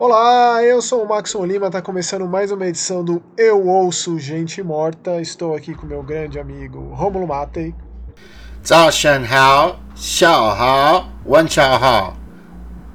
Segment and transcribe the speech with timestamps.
[0.00, 4.62] Olá, eu sou o Maxon Lima, está começando mais uma edição do Eu Ouço Gente
[4.62, 5.20] Morta.
[5.20, 7.74] Estou aqui com meu grande amigo Romulo Matei.
[8.66, 12.16] Zhao Shan Hao, Xiao Hao, Wan Chao Hao.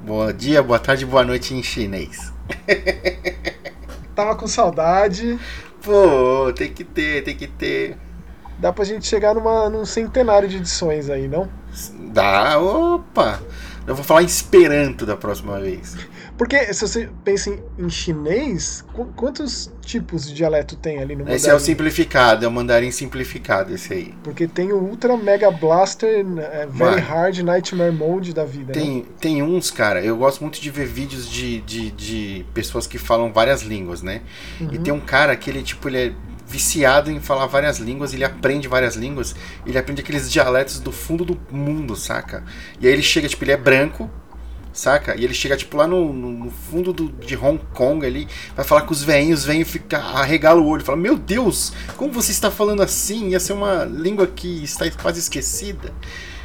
[0.04, 2.32] Bom dia, boa tarde, boa noite em chinês.
[4.16, 5.38] Tava com saudade.
[5.84, 7.96] Pô, tem que ter, tem que ter.
[8.58, 11.48] Dá pra gente chegar numa, num centenário de edições aí, não?
[12.12, 13.40] Dá, opa!
[13.86, 15.94] Eu vou falar em Esperanto da próxima vez.
[16.36, 21.20] Porque se você pensa em, em chinês, qu quantos tipos de dialeto tem ali no
[21.20, 21.36] mandarim?
[21.36, 24.14] Esse é o simplificado, é o mandarim simplificado esse aí.
[24.22, 28.72] Porque tem o Ultra Mega Blaster é, Very Mano, Hard Nightmare Mode da vida.
[28.72, 29.04] Tem, né?
[29.18, 33.32] tem uns, cara, eu gosto muito de ver vídeos de, de, de pessoas que falam
[33.32, 34.20] várias línguas, né?
[34.60, 34.68] Uhum.
[34.72, 36.12] E tem um cara que ele, tipo, ele é
[36.46, 39.34] viciado em falar várias línguas, ele aprende várias línguas,
[39.66, 42.44] ele aprende aqueles dialetos do fundo do mundo, saca?
[42.80, 44.08] E aí ele chega, tipo, ele é branco,
[44.76, 45.16] saca?
[45.16, 48.82] E ele chega, tipo, lá no, no fundo do, de Hong Kong ali, vai falar
[48.82, 52.50] com os veinhos, os veinhos fica, arregala o olho, fala, meu Deus, como você está
[52.50, 53.30] falando assim?
[53.30, 55.92] Ia ser uma língua que está quase esquecida.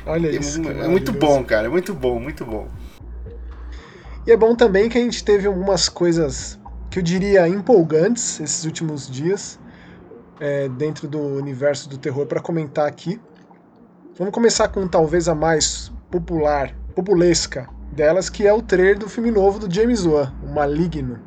[0.06, 0.62] Olha é, isso.
[0.68, 2.68] É, é muito bom, cara, é muito bom, muito bom.
[4.26, 8.64] E é bom também que a gente teve algumas coisas que eu diria empolgantes esses
[8.66, 9.60] últimos dias
[10.40, 13.20] é, dentro do universo do terror para comentar aqui.
[14.18, 19.32] Vamos começar com talvez a mais popular, populesca delas, que é o trailer do filme
[19.32, 21.20] novo do James Wan, o Maligno.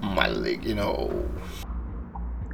[0.00, 1.10] Maligno.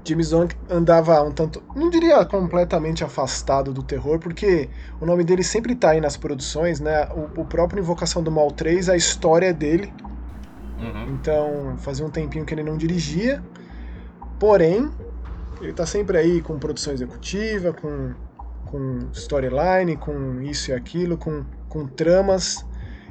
[0.04, 4.70] James Wan andava um tanto, não diria completamente afastado do terror, porque
[5.00, 7.08] o nome dele sempre está aí nas produções, né?
[7.08, 9.92] O, o, próprio Invocação do Mal 3, a história dele.
[10.78, 11.14] Uhum.
[11.14, 13.42] Então, fazia um tempinho que ele não dirigia.
[14.38, 14.88] Porém,
[15.60, 18.14] ele está sempre aí com produção executiva, com,
[18.64, 22.64] com storyline, com isso e aquilo, com, com tramas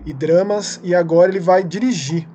[0.07, 2.25] e dramas, e agora ele vai dirigir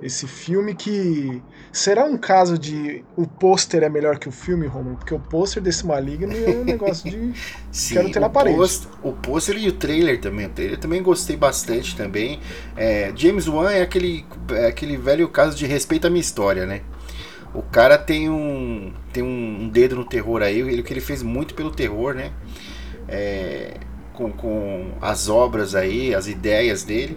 [0.00, 1.42] esse filme que
[1.72, 5.60] será um caso de o pôster é melhor que o filme, Romulo, porque o pôster
[5.60, 7.32] desse Maligno é um negócio de
[7.72, 8.56] Sim, quero ter na parede.
[9.02, 12.38] O pôster e o trailer também, o trailer também gostei bastante também.
[12.76, 16.82] É, James Wan é aquele, é aquele velho caso de respeito à minha história, né?
[17.52, 21.54] O cara tem um tem um dedo no terror aí, ele que ele fez muito
[21.54, 22.30] pelo terror, né?
[23.08, 23.74] É,
[24.18, 27.16] com, com as obras aí, as ideias dele.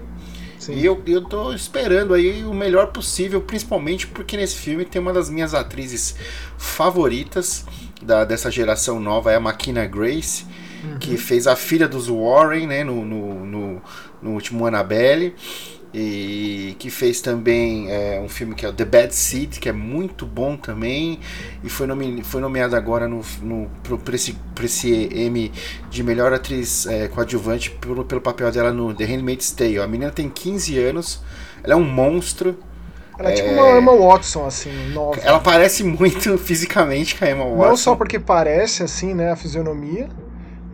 [0.59, 0.73] Sim.
[0.75, 5.12] E eu, eu tô esperando aí o melhor possível, principalmente porque nesse filme tem uma
[5.12, 6.16] das minhas atrizes
[6.56, 7.66] favoritas
[8.00, 10.45] da, dessa geração nova, é a Makina Grace,
[10.84, 11.00] uhum.
[11.00, 13.81] que fez a filha dos Warren, né, no, no, no,
[14.22, 15.33] no último Annabelle
[15.94, 19.74] e que fez também é, um filme que é o The Bad Seed, que é
[19.74, 21.19] muito bom também,
[21.63, 25.51] e foi, nome, foi nomeado agora no, no, por, esse, por esse M
[25.90, 29.80] de melhor atriz é, coadjuvante pelo, pelo papel dela no The Handmaid's Tale.
[29.80, 31.22] A menina tem 15 anos,
[31.63, 32.57] ela é um monstro.
[33.19, 35.19] Ela é, é tipo uma Emma Watson, assim, nova.
[35.22, 37.68] Ela parece muito fisicamente com a Emma Watson.
[37.68, 40.09] Não só porque parece, assim, né, a fisionomia,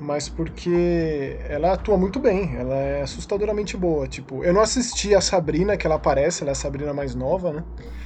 [0.08, 4.08] mas porque ela atua muito bem, ela é assustadoramente boa.
[4.08, 7.52] Tipo, eu não assisti a Sabrina, que ela aparece, ela é a Sabrina mais nova,
[7.52, 7.64] né?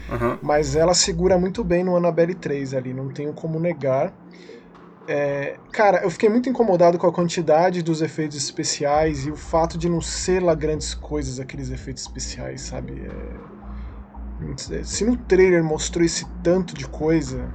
[0.09, 0.39] Uhum.
[0.41, 4.11] Mas ela segura muito bem no Annabelle 3 ali, não tenho como negar.
[5.07, 9.77] É, cara, eu fiquei muito incomodado com a quantidade dos efeitos especiais e o fato
[9.77, 12.93] de não ser lá grandes coisas aqueles efeitos especiais, sabe?
[14.73, 17.47] É, se no trailer mostrou esse tanto de coisa,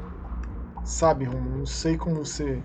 [0.84, 1.58] sabe, Romulo?
[1.58, 2.62] Não sei como você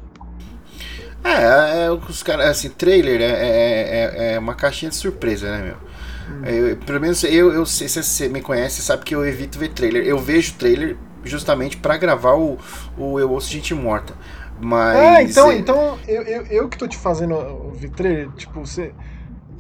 [1.24, 5.64] é, é os caras, assim, trailer é, é, é, é, uma caixinha de surpresa, né,
[5.64, 5.76] meu?
[6.36, 6.46] Hum.
[6.46, 9.70] Eu, pelo menos eu, eu sei, se você me conhece, sabe que eu evito ver
[9.70, 10.06] trailer.
[10.06, 12.58] Eu vejo trailer justamente para gravar o,
[12.98, 14.14] o Eu Ouço Gente Morta.
[14.60, 14.98] Mas.
[14.98, 18.94] É, então, então eu, eu, eu que tô te fazendo ouvir trailer, tipo, você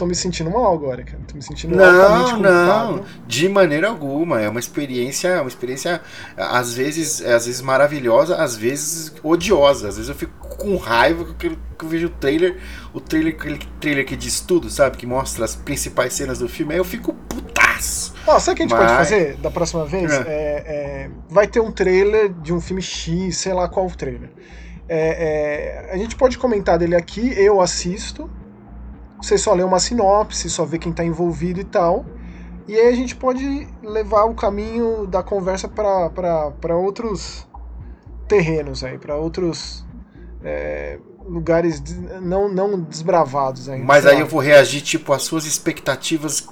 [0.01, 1.19] tô me sentindo mal agora, cara.
[1.28, 4.41] Tô me sentindo Não, não, de maneira alguma.
[4.41, 6.02] É uma experiência, uma experiência
[6.35, 9.90] às vezes, às vezes maravilhosa, às vezes odiosa.
[9.90, 12.58] Às vezes eu fico com raiva que eu, que eu vejo o trailer,
[12.91, 14.97] o trailer, aquele trailer que diz tudo, sabe?
[14.97, 16.73] Que mostra as principais cenas do filme.
[16.73, 18.16] Aí eu fico putaço.
[18.26, 18.85] Ó, sabe o que a gente Mas...
[18.85, 20.11] pode fazer da próxima vez?
[20.11, 20.16] É.
[20.16, 24.31] É, é, vai ter um trailer de um filme X, sei lá qual o trailer.
[24.90, 28.29] É, é, a gente pode comentar dele aqui, eu assisto,
[29.22, 32.06] você só lê uma sinopse, só vê quem está envolvido e tal.
[32.68, 37.47] E aí a gente pode levar o caminho da conversa para outros
[38.28, 39.85] terrenos aí, para outros
[40.44, 41.82] é, lugares
[42.22, 43.85] não, não desbravados ainda.
[43.85, 46.47] Mas aí eu vou reagir tipo às suas expectativas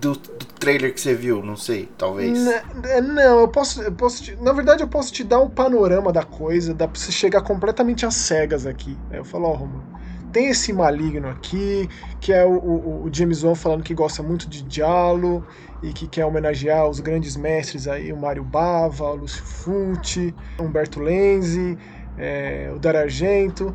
[0.00, 2.46] do, do trailer que você viu, não sei, talvez.
[2.84, 6.12] É, não, eu posso, eu posso te, na verdade eu posso te dar um panorama
[6.12, 8.96] da coisa, dá pra você chegar completamente às cegas aqui.
[9.10, 9.84] Aí eu falo, ó, oh, Romulo,
[10.34, 11.88] tem esse maligno aqui,
[12.20, 15.46] que é o, o, o James Wan falando que gosta muito de Diallo
[15.80, 20.98] e que quer homenagear os grandes mestres aí, o Mário Bava, o Lúcio Fulci, Humberto
[20.98, 21.78] Lenzi,
[22.18, 23.72] é, o Dar Argento.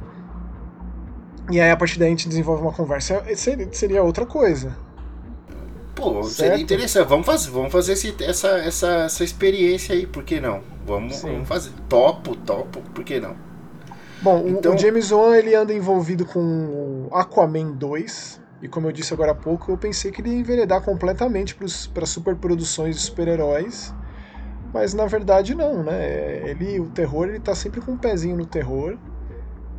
[1.50, 3.24] E aí a partir daí a gente desenvolve uma conversa.
[3.38, 4.78] Seria, seria outra coisa.
[5.96, 6.30] Pô, certo?
[6.30, 7.08] seria interessante.
[7.08, 10.62] Vamos fazer, vamos fazer esse, essa, essa, essa experiência aí, por que não?
[10.86, 11.72] Vamos, vamos fazer.
[11.88, 13.49] Topo, topo, por que não?
[14.22, 14.76] Bom, então...
[14.76, 18.42] o James Wan ele anda envolvido com Aquaman 2.
[18.62, 21.56] E como eu disse agora há pouco, eu pensei que ele ia enveredar completamente
[21.94, 23.94] para superproduções de super-heróis.
[24.74, 26.50] Mas na verdade não, né?
[26.50, 28.98] Ele, o terror, ele tá sempre com um pezinho no terror.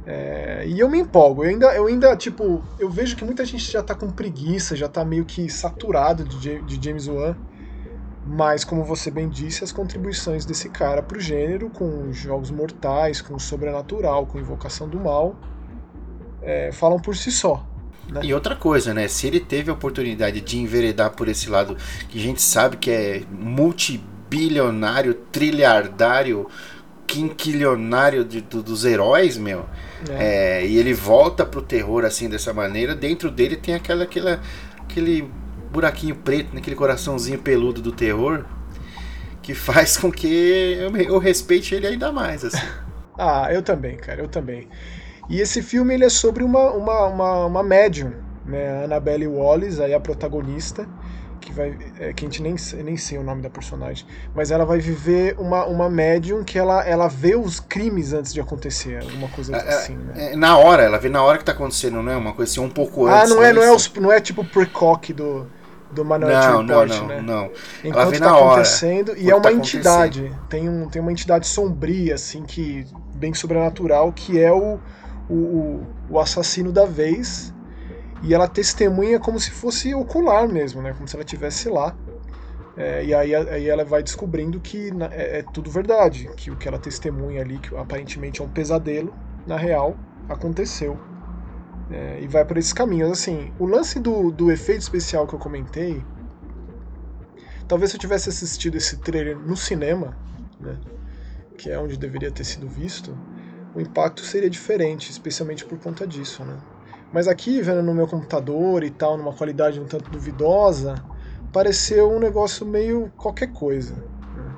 [0.07, 3.71] É, e eu me empolgo, eu ainda, eu ainda, tipo, eu vejo que muita gente
[3.71, 7.37] já tá com preguiça, já tá meio que saturado de, de James Wan.
[8.27, 13.39] Mas, como você bem disse, as contribuições desse cara pro gênero, com jogos mortais, com
[13.39, 15.35] sobrenatural, com invocação do mal,
[16.43, 17.67] é, falam por si só.
[18.09, 18.21] Né?
[18.25, 19.09] E outra coisa, né?
[19.09, 21.77] Se ele teve a oportunidade de enveredar por esse lado
[22.09, 26.47] que a gente sabe que é multibilionário, trilhardário,
[27.07, 29.65] quinquilionário de, do, dos heróis, meu.
[30.09, 30.59] É.
[30.61, 32.95] É, e ele volta pro terror assim dessa maneira.
[32.95, 34.41] Dentro dele tem aquela, aquela
[34.91, 35.31] aquele
[35.71, 38.45] buraquinho preto, naquele coraçãozinho peludo do terror,
[39.43, 42.45] que faz com que eu, eu respeite ele ainda mais.
[42.45, 42.59] Assim.
[43.17, 44.69] ah, eu também, cara, eu também.
[45.29, 48.13] E esse filme ele é sobre uma, uma, uma, uma médium,
[48.45, 48.81] né?
[48.81, 50.89] A Annabelle Wallis, aí a protagonista,
[51.41, 51.79] que vai.
[52.01, 54.05] É, que a gente nem, nem sei o nome da personagem.
[54.35, 58.41] Mas ela vai viver uma, uma médium que ela, ela vê os crimes antes de
[58.41, 60.33] acontecer, alguma coisa é, assim, né?
[60.33, 62.17] É, na hora, ela vê na hora que tá acontecendo, não é?
[62.17, 63.31] Uma coisa assim, um pouco ah, antes.
[63.31, 65.47] Ah, não é, não é, os, não é tipo o precoque do,
[65.93, 67.21] do Minority não, Report, não, não, né?
[67.21, 67.51] Não,
[67.85, 70.33] Enquanto ela vê tá acontecendo, e é uma tá entidade.
[70.49, 74.79] Tem, um, tem uma entidade sombria, assim, que bem sobrenatural, que é o,
[75.29, 77.53] o, o assassino da vez.
[78.23, 80.93] E ela testemunha como se fosse ocular mesmo, né?
[80.93, 81.95] Como se ela estivesse lá.
[82.77, 86.69] É, e aí, aí ela vai descobrindo que é, é, tudo verdade, que o que
[86.69, 89.13] ela testemunha ali, que aparentemente é um pesadelo,
[89.47, 89.97] na real
[90.29, 90.99] aconteceu.
[91.91, 93.11] É, e vai por esses caminhos.
[93.11, 96.03] Assim, o lance do, do efeito especial que eu comentei,
[97.67, 100.17] talvez se eu tivesse assistido esse trailer no cinema,
[100.61, 100.79] né,
[101.59, 103.17] que é onde deveria ter sido visto,
[103.75, 106.45] o impacto seria diferente, especialmente por conta disso.
[106.45, 106.57] Né?
[107.13, 110.95] Mas aqui, vendo no meu computador e tal, numa qualidade um tanto duvidosa,
[111.53, 113.95] pareceu um negócio meio qualquer coisa.
[113.95, 114.55] Né?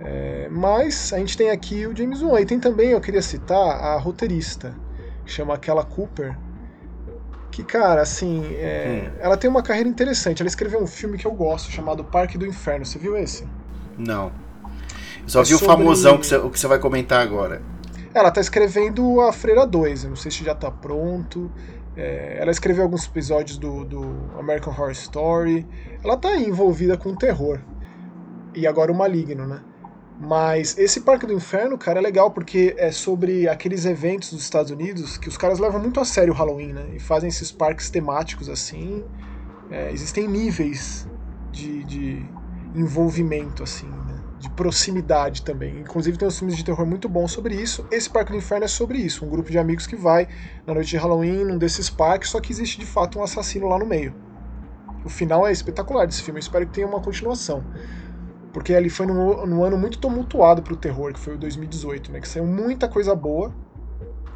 [0.00, 2.40] É, mas a gente tem aqui o James Wan.
[2.40, 4.74] E tem também, eu queria citar, a roteirista,
[5.24, 6.36] que chama aquela Cooper.
[7.56, 9.18] Que, cara, assim, é, hum.
[9.18, 10.42] ela tem uma carreira interessante.
[10.42, 12.84] Ela escreveu um filme que eu gosto, chamado Parque do Inferno.
[12.84, 13.48] Você viu esse?
[13.96, 14.30] Não.
[15.22, 15.64] Eu só é vi sobre...
[15.64, 17.62] o famosão que você, o que você vai comentar agora.
[18.12, 20.04] Ela tá escrevendo a Freira 2.
[20.04, 21.50] Eu não sei se já tá pronto.
[21.96, 24.04] É, ela escreveu alguns episódios do, do,
[24.38, 25.66] American Horror Story.
[26.04, 27.58] Ela tá envolvida com terror.
[28.54, 29.62] E agora o Maligno, né?
[30.18, 34.70] Mas esse Parque do Inferno, cara, é legal porque é sobre aqueles eventos dos Estados
[34.70, 36.86] Unidos que os caras levam muito a sério o Halloween, né?
[36.94, 39.04] E fazem esses parques temáticos assim.
[39.70, 41.06] É, existem níveis
[41.52, 42.26] de, de
[42.74, 43.90] envolvimento, assim
[44.38, 45.80] de proximidade também.
[45.80, 47.86] Inclusive tem uns filmes de terror muito bons sobre isso.
[47.90, 50.28] Esse Parque do Inferno é sobre isso, um grupo de amigos que vai
[50.66, 53.78] na noite de Halloween num desses parques, só que existe de fato um assassino lá
[53.78, 54.14] no meio.
[55.04, 57.64] O final é espetacular desse filme, eu espero que tenha uma continuação.
[58.56, 62.20] Porque ali foi num, num ano muito tumultuado pro terror, que foi o 2018, né?
[62.22, 63.54] Que saiu muita coisa boa.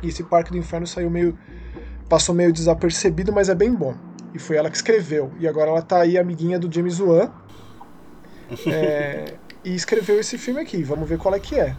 [0.02, 1.38] E esse Parque do Inferno saiu meio.
[2.06, 3.94] passou meio desapercebido, mas é bem bom.
[4.34, 5.32] E foi ela que escreveu.
[5.40, 7.30] E agora ela tá aí, amiguinha do James Wan.
[8.66, 10.82] É, e escreveu esse filme aqui.
[10.82, 11.74] Vamos ver qual é que é.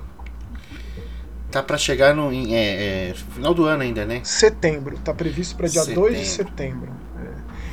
[1.51, 4.21] Tá para chegar no é, é, final do ano ainda, né?
[4.23, 4.97] Setembro.
[4.97, 6.09] Tá previsto para dia setembro.
[6.09, 6.91] 2 de setembro.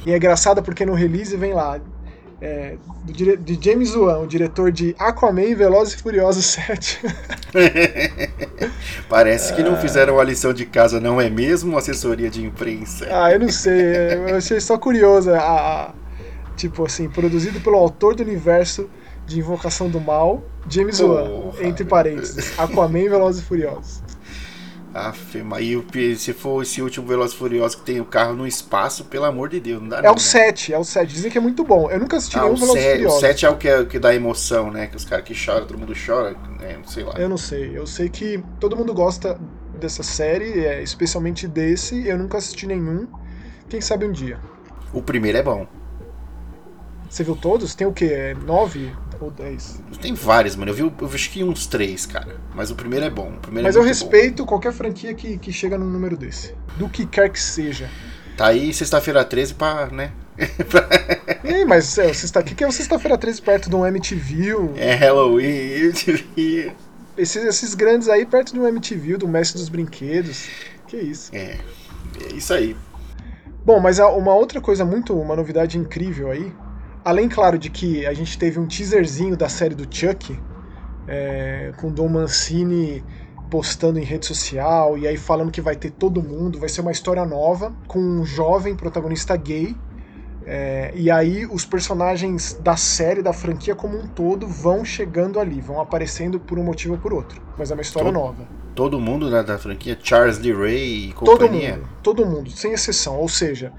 [0.05, 0.11] É.
[0.11, 1.81] E é engraçado porque no release vem lá
[2.41, 7.01] é, de James Wan, o diretor de Aquaman e Velozes e Furiosos 7.
[9.09, 11.77] Parece que não fizeram a lição de casa, não é mesmo?
[11.77, 13.07] Assessoria de imprensa.
[13.11, 14.15] Ah, eu não sei.
[14.15, 15.39] Eu achei só curiosa.
[15.39, 15.95] A, a,
[16.57, 18.89] tipo assim, produzido pelo autor do universo
[19.27, 24.03] de Invocação do Mal, James Wan, entre parênteses, Aquaman e Velozes e Furiosos.
[24.95, 25.67] Aff, mas
[26.19, 29.49] se for esse último Velozes e Furiosos que tem o carro no espaço, pelo amor
[29.49, 31.13] de Deus, não dá É não, o 7, é o 7.
[31.13, 31.91] Dizem que é muito bom.
[31.91, 33.19] Eu nunca assisti ah, nenhum Velozes e Furiosos.
[33.19, 34.87] O 7 é o que, é que dá emoção, né?
[34.87, 36.79] Que os caras que choram, todo mundo chora, né?
[36.87, 37.15] Sei lá.
[37.19, 37.77] Eu não sei.
[37.77, 39.39] Eu sei que todo mundo gosta
[39.79, 42.07] dessa série, é, especialmente desse.
[42.07, 43.07] Eu nunca assisti nenhum.
[43.69, 44.39] Quem sabe um dia.
[44.93, 45.67] O primeiro é bom.
[47.09, 47.75] Você viu todos?
[47.75, 48.07] Tem o quê?
[48.07, 48.93] É nove?
[49.21, 49.83] Ou 10.
[50.01, 50.71] Tem vários, mano.
[50.71, 52.37] Eu vi, eu vi acho que uns três, cara.
[52.55, 53.33] Mas o primeiro é bom.
[53.43, 56.55] Primeiro Mas é eu respeito qualquer franquia que, que chega num número desse.
[56.77, 57.87] Do que quer que seja.
[57.87, 58.37] Bom.
[58.37, 60.13] Tá aí sexta-feira 13 pra, né?
[61.43, 64.55] Ei, mas é, sexta, o que, que é o sexta-feira 13 perto de um MTV?
[64.77, 65.93] é Halloween.
[67.17, 70.49] Esses, esses grandes aí perto de um MTV, do Mestre dos Brinquedos.
[70.87, 71.35] Que isso.
[71.35, 71.59] é.
[72.31, 72.77] É isso aí.
[73.65, 76.53] Bom, mas há uma outra coisa muito, uma novidade incrível aí,
[77.09, 80.39] além, claro, de que a gente teve um teaserzinho da série do Chuck,
[81.07, 83.03] é, com Dom Mancini
[83.51, 86.93] postando em rede social e aí falando que vai ter todo mundo, vai ser uma
[86.93, 89.75] história nova, com um jovem protagonista gay,
[90.47, 95.61] é, e aí os personagens da série, da franquia como um todo, vão chegando ali,
[95.61, 98.59] vão aparecendo por um motivo ou por outro, mas é uma história Todo- nova.
[98.75, 101.77] Todo mundo da, da franquia, Charles Lee Ray e Todo companhia.
[101.79, 103.17] mundo, todo mundo, sem exceção.
[103.19, 103.73] Ou seja,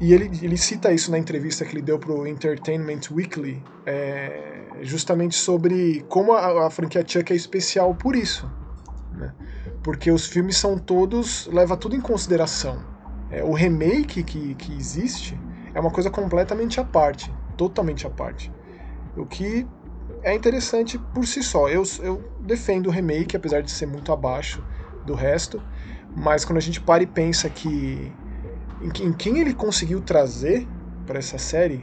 [0.00, 5.34] e ele, ele cita isso na entrevista que ele deu pro Entertainment Weekly, é, justamente
[5.34, 8.48] sobre como a, a franquia Chuck é especial por isso.
[9.12, 9.34] né?
[9.82, 11.48] Porque os filmes são todos.
[11.52, 12.84] leva tudo em consideração.
[13.30, 15.38] É, o remake que, que existe
[15.74, 18.52] é uma coisa completamente à parte, totalmente à parte.
[19.16, 19.66] O que
[20.22, 21.68] é interessante por si só.
[21.68, 24.62] Eu, eu defendo o remake, apesar de ser muito abaixo
[25.04, 25.60] do resto,
[26.16, 28.12] mas quando a gente para e pensa que
[28.80, 30.68] em, que- em quem ele conseguiu trazer
[31.06, 31.82] para essa série,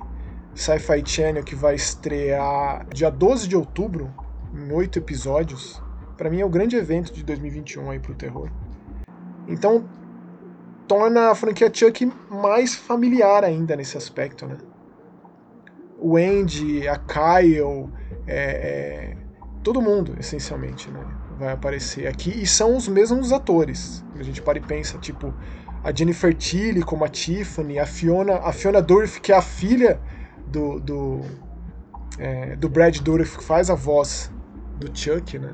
[0.53, 4.13] Sci-Fi Channel que vai estrear dia 12 de outubro,
[4.53, 5.81] em oito episódios,
[6.15, 8.49] para mim é o grande evento de 2021 aí pro terror.
[9.47, 9.87] Então
[10.87, 14.57] torna a franquia Chuck mais familiar ainda nesse aspecto, né?
[15.97, 17.89] O Andy, a Kyle,
[18.27, 19.17] é, é,
[19.63, 21.15] todo mundo, essencialmente, né?
[21.29, 22.29] Vai aparecer aqui.
[22.29, 24.03] E são os mesmos atores.
[24.13, 25.35] A gente para e pensa, tipo,
[25.85, 29.99] a Jennifer Tilly como a Tiffany, a Fiona, a Fiona Dourif, que é a filha
[30.47, 31.21] do, do,
[32.17, 34.31] é, do Brad Dourif, que faz a voz
[34.79, 35.49] do Chuck, né?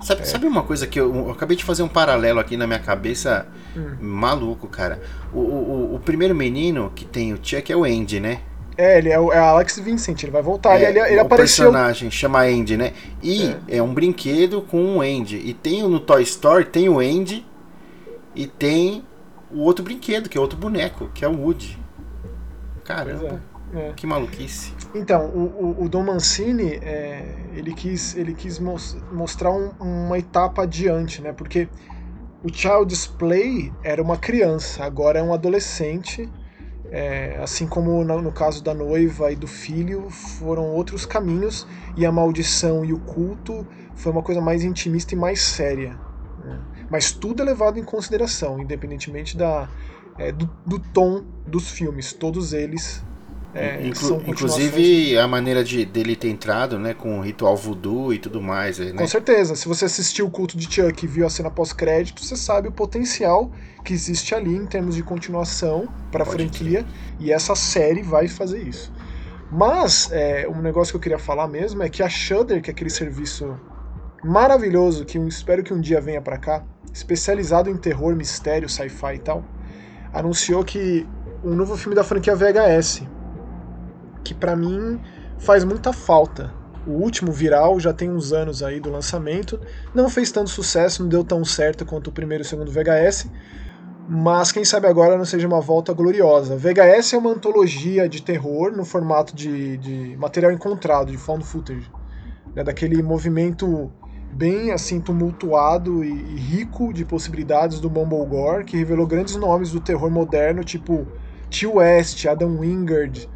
[0.00, 2.78] Sabe, sabe uma coisa que eu, eu acabei de fazer um paralelo aqui na minha
[2.78, 3.96] cabeça, Hum.
[4.00, 5.00] maluco, cara.
[5.32, 8.40] O, o, o primeiro menino que tem o Chuck é o Andy, né?
[8.76, 10.80] É, ele é o é Alex Vincent, ele vai voltar.
[10.80, 11.66] É, ele, ele o apareceu.
[11.66, 12.92] personagem chama Andy, né?
[13.22, 13.82] E é.
[13.82, 15.36] um brinquedo com um Andy.
[15.44, 17.44] E tem o- no Toy Story, tem o Andy
[18.34, 19.04] e tem
[19.54, 21.78] o outro brinquedo, que é outro boneco, que é o Woody.
[22.84, 23.40] Caramba,
[23.72, 23.92] é, é.
[23.94, 24.72] que maluquice.
[24.94, 30.18] Então, o, o, o Don Mancini, é, ele quis, ele quis mos- mostrar um- uma
[30.18, 31.32] etapa adiante, né?
[31.32, 31.68] Porque
[32.42, 36.28] o Child's Play era uma criança, agora é um adolescente.
[36.90, 41.66] é, assim como no, no caso da noiva e do filho, foram outros caminhos.
[41.96, 45.98] E a maldição e o culto foi uma coisa mais intimista e mais séria.
[46.44, 46.60] né?
[46.90, 49.68] Mas tudo é levado em consideração, independentemente da,
[50.18, 52.12] é, do, do tom dos filmes.
[52.12, 53.02] Todos eles
[53.54, 58.12] é, Inclu- são inclusive a maneira de dele ter entrado, né, com o ritual voodoo
[58.12, 58.92] e tudo mais, né?
[58.92, 59.54] Com certeza.
[59.54, 62.72] Se você assistiu o culto de Chuck e viu a cena pós-crédito, você sabe o
[62.72, 63.52] potencial
[63.84, 66.84] que existe ali em termos de continuação para a franquia.
[67.20, 68.92] E essa série vai fazer isso.
[69.52, 72.72] Mas é, um negócio que eu queria falar mesmo é que a Shudder, que é
[72.72, 73.56] aquele serviço
[74.24, 79.16] maravilhoso que eu espero que um dia venha para cá, especializado em terror, mistério, sci-fi
[79.16, 79.44] e tal,
[80.12, 81.06] anunciou que
[81.44, 83.02] um novo filme da franquia VHS,
[84.24, 84.98] que para mim
[85.38, 86.52] faz muita falta.
[86.86, 89.60] O último viral já tem uns anos aí do lançamento,
[89.94, 93.28] não fez tanto sucesso, não deu tão certo quanto o primeiro e o segundo VHS,
[94.08, 96.56] mas quem sabe agora não seja uma volta gloriosa.
[96.56, 101.90] VHS é uma antologia de terror no formato de, de material encontrado, de found footage,
[102.54, 103.90] né, daquele movimento
[104.34, 109.70] bem assim tumultuado e, e rico de possibilidades do Mumble Gore, que revelou grandes nomes
[109.70, 111.06] do terror moderno, tipo
[111.50, 111.66] T.
[111.66, 113.28] West, Adam Wingard,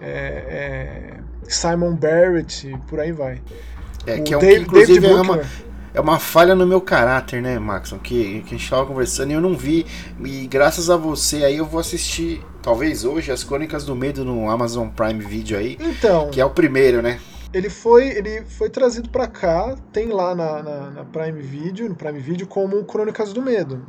[0.00, 3.40] é, é, Simon Barrett, e por aí vai.
[4.06, 5.40] É, O que é um, Dave- que, inclusive David é uma,
[5.94, 7.98] é uma falha no meu caráter, né, Maxon?
[7.98, 9.86] Que, que a gente tava conversando e eu não vi.
[10.24, 14.50] E graças a você aí eu vou assistir, talvez hoje, as Crônicas do Medo no
[14.50, 17.20] Amazon Prime Video aí, Então, que é o primeiro, né?
[17.52, 21.94] Ele foi, ele foi trazido pra cá, tem lá na, na, na Prime Video, no
[21.94, 23.84] Prime Video, como Crônicas do Medo.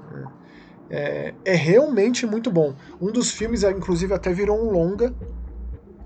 [0.90, 2.76] É, é realmente muito bom.
[3.02, 5.14] Um dos filmes, inclusive, até virou um longa,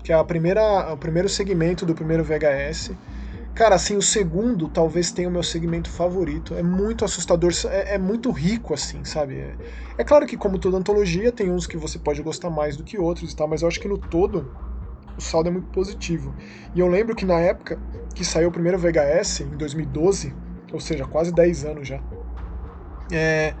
[0.04, 2.92] que é a primeira, o primeiro segmento do primeiro VHS.
[3.54, 6.54] Cara, assim, o segundo talvez tenha o meu segmento favorito.
[6.54, 9.34] É muito assustador, é, é muito rico, assim, sabe?
[9.34, 9.56] É,
[9.98, 12.96] é claro que, como toda antologia, tem uns que você pode gostar mais do que
[12.96, 14.48] outros e tal, mas eu acho que no todo
[15.18, 16.34] o saldo é muito positivo.
[16.74, 17.78] E eu lembro que na época
[18.14, 20.34] que saiu o primeiro VHS, em 2012,
[20.72, 22.00] ou seja, quase 10 anos já,
[23.12, 23.52] é,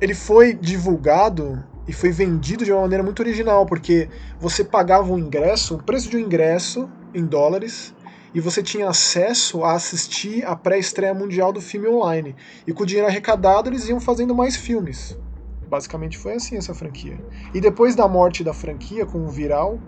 [0.00, 4.08] ele foi divulgado e foi vendido de uma maneira muito original, porque
[4.40, 7.94] você pagava um ingresso, o preço de um ingresso em dólares,
[8.34, 12.36] e você tinha acesso a assistir a pré-estreia mundial do filme online.
[12.66, 15.18] E com o dinheiro arrecadado, eles iam fazendo mais filmes.
[15.66, 17.18] Basicamente foi assim essa franquia.
[17.54, 19.78] E depois da morte da franquia, com o Viral,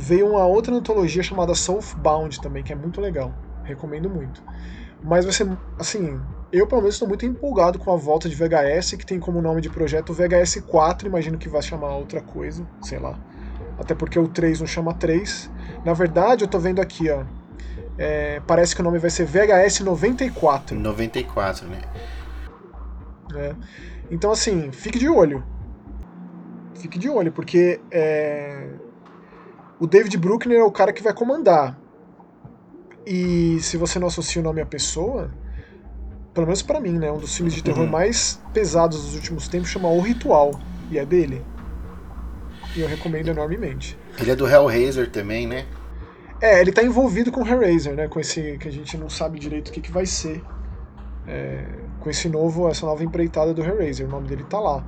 [0.00, 3.34] veio uma outra antologia chamada Southbound também, que é muito legal.
[3.62, 4.42] Recomendo muito.
[5.02, 5.46] Mas vai ser,
[5.78, 6.18] assim,
[6.50, 9.60] eu pelo menos estou muito empolgado com a volta de VHS, que tem como nome
[9.60, 13.18] de projeto VHS 4, imagino que vai chamar outra coisa, sei lá.
[13.78, 15.50] Até porque o 3 não chama 3.
[15.84, 17.24] Na verdade, eu tô vendo aqui, ó.
[17.98, 20.78] É, parece que o nome vai ser VHS 94.
[20.78, 21.80] 94, né?
[23.34, 23.54] É.
[24.10, 25.44] Então, assim, fique de olho.
[26.74, 28.66] Fique de olho, porque é...
[29.80, 31.76] o David Bruckner é o cara que vai comandar.
[33.06, 35.32] E se você não associa o nome à pessoa,
[36.34, 37.90] pelo menos para mim, né, um dos filmes de terror uhum.
[37.90, 40.52] mais pesados dos últimos tempos chama O Ritual,
[40.90, 41.42] e é dele.
[42.76, 43.98] E eu recomendo enormemente.
[44.18, 45.64] Ele é do Hellraiser também, né?
[46.42, 49.38] É, ele tá envolvido com o Hellraiser, né, com esse que a gente não sabe
[49.38, 50.42] direito o que, que vai ser.
[51.26, 51.64] É,
[52.00, 54.84] com esse novo, essa nova empreitada do Hellraiser, o nome dele tá lá.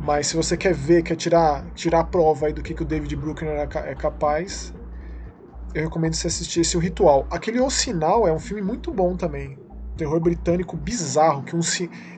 [0.00, 2.86] Mas se você quer ver, quer tirar, tirar a prova aí do que, que o
[2.86, 4.72] David Bruckner é capaz,
[5.74, 7.26] eu recomendo você assistir esse O Ritual.
[7.30, 9.58] Aquele O Sinal é um filme muito bom também.
[9.96, 11.60] Terror britânico bizarro, que um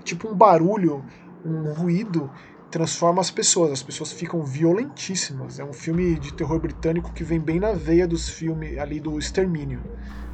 [0.05, 1.05] tipo um barulho,
[1.45, 2.31] um ruído
[2.71, 3.73] transforma as pessoas.
[3.73, 5.59] As pessoas ficam violentíssimas.
[5.59, 9.19] É um filme de terror britânico que vem bem na veia dos filmes ali do
[9.19, 9.81] Extermínio.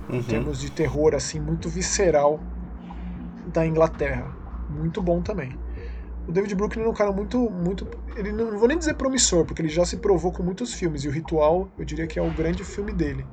[0.09, 0.19] Uhum.
[0.19, 2.41] Em termos de terror, assim, muito visceral
[3.53, 4.35] da Inglaterra.
[4.69, 5.62] Muito bom também.
[6.26, 7.87] O David Bruckner é um cara muito, muito.
[8.17, 11.05] Ele não, não, vou nem dizer promissor, porque ele já se provou com muitos filmes.
[11.05, 13.26] E o Ritual, eu diria que é o grande filme dele,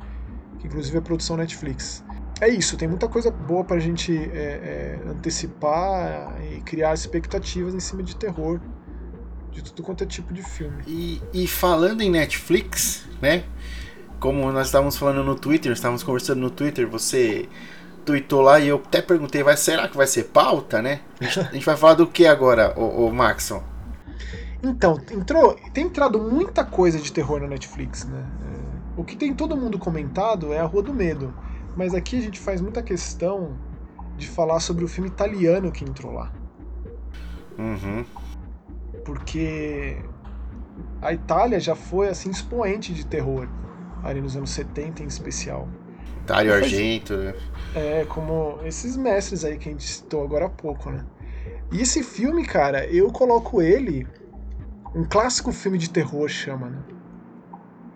[0.59, 2.03] que inclusive é produção Netflix.
[2.41, 7.81] É isso, tem muita coisa boa pra gente é, é, antecipar e criar expectativas em
[7.81, 8.61] cima de terror,
[9.51, 10.81] de tudo quanto é tipo de filme.
[10.87, 13.43] E, e falando em Netflix, né?
[14.21, 17.47] Como nós estávamos falando no Twitter, estávamos conversando no Twitter, você
[18.09, 21.01] tweetou lá e eu até perguntei, vai, será que vai ser pauta, né?
[21.21, 23.63] A gente vai falar do que agora, o, o Maxon?
[24.63, 28.25] Então, entrou, tem entrado muita coisa de terror na Netflix, né?
[28.41, 31.33] É, o que tem todo mundo comentado é a Rua do Medo.
[31.75, 33.55] Mas aqui a gente faz muita questão
[34.17, 36.31] de falar sobre o filme italiano que entrou lá.
[37.59, 38.03] Uhum.
[39.05, 39.97] Porque
[40.99, 43.47] a Itália já foi assim expoente de terror
[44.03, 45.67] ali nos anos 70 em especial.
[46.29, 47.33] Dario Argento, né?
[47.75, 51.03] É, como esses mestres aí que a gente citou agora há pouco, né?
[51.71, 54.07] E esse filme, cara, eu coloco ele.
[54.93, 56.79] Um clássico filme de terror chama, né?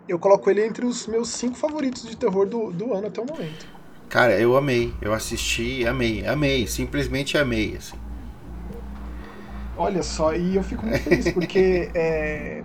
[0.07, 3.25] Eu coloco ele entre os meus cinco favoritos de terror do, do ano até o
[3.25, 3.67] momento.
[4.09, 4.93] Cara, eu amei.
[5.01, 6.25] Eu assisti amei.
[6.25, 6.67] Amei.
[6.67, 7.97] Simplesmente amei, assim.
[9.77, 12.63] Olha só, e eu fico muito feliz, porque é,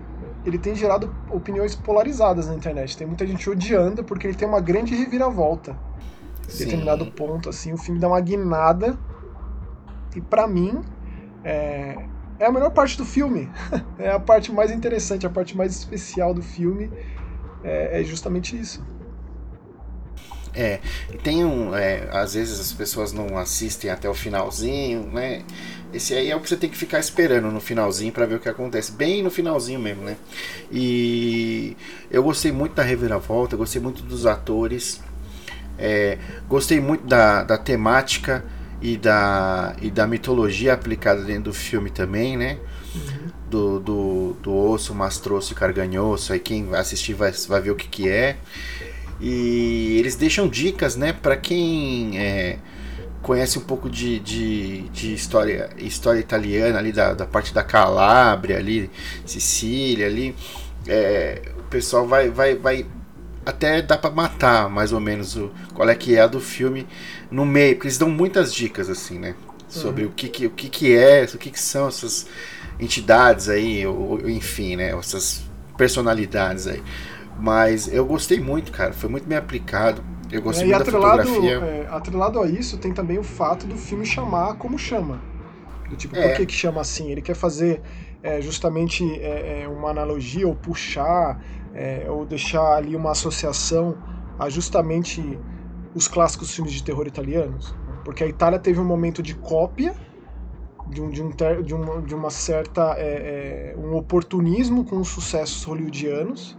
[0.48, 2.96] ele tem gerado opiniões polarizadas na internet.
[2.96, 5.76] Tem muita gente odiando porque ele tem uma grande reviravolta.
[6.54, 8.98] Em determinado ponto, assim, o filme dá uma guinada.
[10.16, 10.82] E para mim,
[11.44, 11.96] é,
[12.38, 13.50] é a melhor parte do filme.
[13.98, 16.90] é a parte mais interessante, a parte mais especial do filme.
[17.62, 18.84] É, é justamente isso.
[20.58, 20.80] É,
[21.22, 21.72] tem um.
[21.72, 25.44] É, às vezes as pessoas não assistem até o finalzinho, né?
[25.94, 28.40] Esse aí é o que você tem que ficar esperando no finalzinho para ver o
[28.40, 28.90] que acontece.
[28.90, 30.16] Bem no finalzinho mesmo, né?
[30.72, 31.76] E
[32.10, 35.00] eu gostei muito da reviravolta, gostei muito dos atores,
[35.78, 36.18] é,
[36.48, 38.44] gostei muito da, da temática
[38.82, 42.58] e da, e da mitologia aplicada dentro do filme também, né?
[42.96, 43.28] Uhum.
[43.48, 46.32] Do, do, do osso, mastroço e carganhoso.
[46.32, 48.36] Aí quem assistir vai, vai ver o que, que é.
[49.20, 52.58] E eles deixam dicas, né, para quem é,
[53.20, 58.56] conhece um pouco de, de, de, história, história italiana ali da, da parte da Calábria
[58.56, 58.90] ali,
[59.26, 60.34] Sicília ali.
[60.86, 62.86] É, o pessoal vai, vai, vai
[63.44, 66.86] até dá para matar mais ou menos o, qual é que é a do filme
[67.30, 69.34] no meio, porque eles dão muitas dicas assim, né?
[69.68, 70.10] Sobre uhum.
[70.10, 72.26] o, que, que, o que, que é, o que, que são essas
[72.80, 74.96] entidades aí, ou, enfim, né?
[74.96, 75.42] Essas
[75.76, 76.82] personalidades aí.
[77.38, 78.92] Mas eu gostei muito, cara.
[78.92, 80.02] Foi muito bem aplicado.
[80.30, 81.58] Eu gostei é, muito atrelado, da fotografia.
[81.58, 85.20] É, atrelado a isso, tem também o fato do filme chamar como chama.
[85.88, 86.28] Do tipo, é.
[86.28, 87.10] por que, que chama assim?
[87.10, 87.80] Ele quer fazer
[88.22, 91.40] é, justamente é, é, uma analogia ou puxar
[91.72, 93.96] é, ou deixar ali uma associação
[94.38, 95.38] a justamente
[95.94, 97.74] os clássicos filmes de terror italianos.
[98.04, 99.94] Porque a Itália teve um momento de cópia
[100.88, 101.30] de, um, de, um,
[101.62, 102.96] de, uma, de uma certa
[103.76, 106.56] um oportunismo com os sucessos hollywoodianos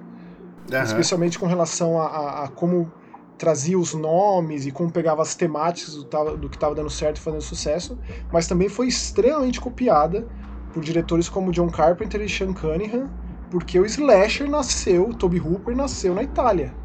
[0.71, 0.83] Uhum.
[0.83, 2.91] Especialmente com relação a, a, a, como
[3.37, 7.21] trazia os nomes e como pegava as temáticas do, do que estava dando certo e
[7.21, 7.97] fazendo sucesso,
[8.31, 10.27] mas também foi extremamente copiada
[10.73, 13.09] por diretores como John Carpenter e Sean Cunningham,
[13.49, 16.75] porque o slasher nasceu, o Toby Hooper nasceu na Itália.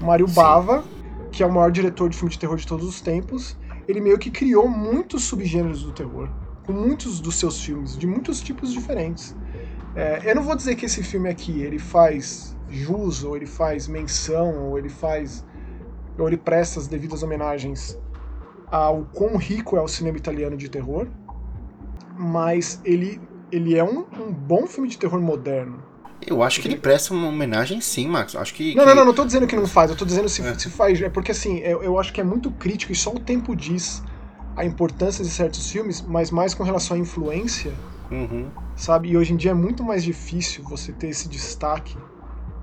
[0.00, 0.34] Mario Sim.
[0.34, 0.84] Bava,
[1.30, 4.18] que é o maior diretor de filme de terror de todos os tempos, ele meio
[4.18, 6.30] que criou muitos subgêneros do terror,
[6.64, 9.36] com muitos dos seus filmes, de muitos tipos diferentes.
[9.94, 13.86] É, eu não vou dizer que esse filme aqui ele faz jus, ou ele faz
[13.88, 15.44] menção, ou ele faz.
[16.18, 17.98] ou ele presta as devidas homenagens
[18.70, 21.06] ao quão rico é o cinema italiano de terror,
[22.18, 23.20] mas ele,
[23.52, 25.82] ele é um, um bom filme de terror moderno.
[26.26, 28.34] Eu acho que ele presta uma homenagem sim, Max.
[28.34, 28.74] Acho que.
[28.74, 28.88] Não, que...
[28.88, 30.58] não, não, não tô dizendo que não faz, eu tô dizendo se, é.
[30.58, 31.00] se faz.
[31.00, 34.02] É porque assim, eu, eu acho que é muito crítico e só o tempo diz
[34.56, 37.74] a importância de certos filmes, mas mais com relação à influência,
[38.10, 38.48] uhum.
[38.74, 39.10] sabe?
[39.10, 41.96] E hoje em dia é muito mais difícil você ter esse destaque,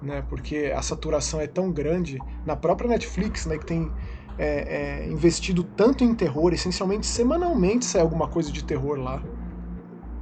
[0.03, 0.23] né?
[0.29, 3.57] Porque a saturação é tão grande na própria Netflix, né?
[3.57, 3.91] Que tem
[4.37, 9.21] é, é, investido tanto em terror, essencialmente semanalmente sai alguma coisa de terror lá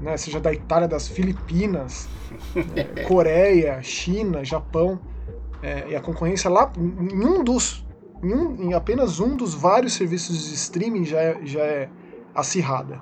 [0.02, 2.10] né, seja da Itália, das Filipinas,
[2.76, 5.00] é, Coreia, China, Japão,
[5.62, 7.86] é, e a concorrência lá em um dos,
[8.24, 11.90] em, um, em, apenas um dos vários serviços de streaming já é, já é
[12.34, 13.00] acirrada.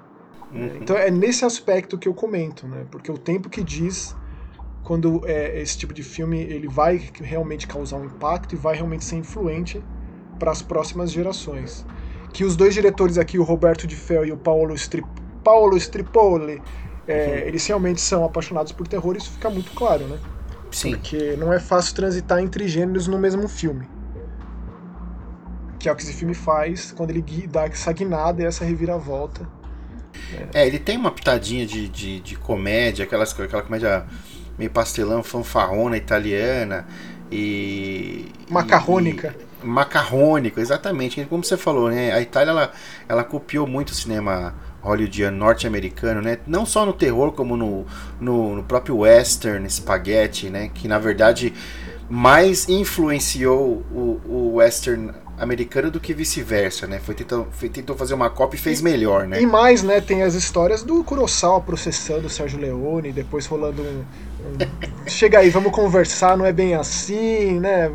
[0.51, 0.77] Uhum.
[0.81, 4.15] Então é nesse aspecto que eu comento, né, porque o tempo que diz
[4.83, 9.05] quando é, esse tipo de filme ele vai realmente causar um impacto e vai realmente
[9.05, 9.83] ser influente
[10.37, 11.85] para as próximas gerações.
[12.33, 15.07] Que os dois diretores aqui, o Roberto Di Fel e o Paolo, Strip,
[15.43, 16.61] Paolo Stripoli,
[17.07, 20.19] é, eles realmente são apaixonados por terror, isso fica muito claro, né?
[20.71, 20.91] Sim.
[20.91, 23.87] Porque não é fácil transitar entre gêneros no mesmo filme.
[25.79, 29.47] Que é o que esse filme faz quando ele dá essa guinada e essa reviravolta.
[30.53, 34.05] É, é ele tem uma pitadinha de, de, de, comédia, aquelas, aquela comédia
[34.59, 36.85] meio pastelão, fanfarrona italiana
[37.31, 38.25] e.
[38.49, 39.33] Macarrônica.
[39.63, 41.25] E, macarrônica, exatamente.
[41.25, 42.11] Como você falou, né?
[42.11, 42.71] A Itália ela,
[43.07, 46.39] ela copiou muito o cinema hollywoodiano norte-americano, né?
[46.45, 47.85] Não só no terror, como no,
[48.19, 50.69] no, no, próprio western, spaghetti, né?
[50.73, 51.53] Que na verdade
[52.09, 56.99] mais influenciou o, o western americano do que vice-versa, né?
[56.99, 59.41] Foi tentou, foi, tentou fazer uma cópia e fez melhor, né?
[59.41, 60.01] E mais, né?
[60.01, 64.03] Tem as histórias do Kurosawa processando o Sérgio Leone, depois rolando um...
[65.07, 67.89] Chega aí, vamos conversar, não é bem assim, né?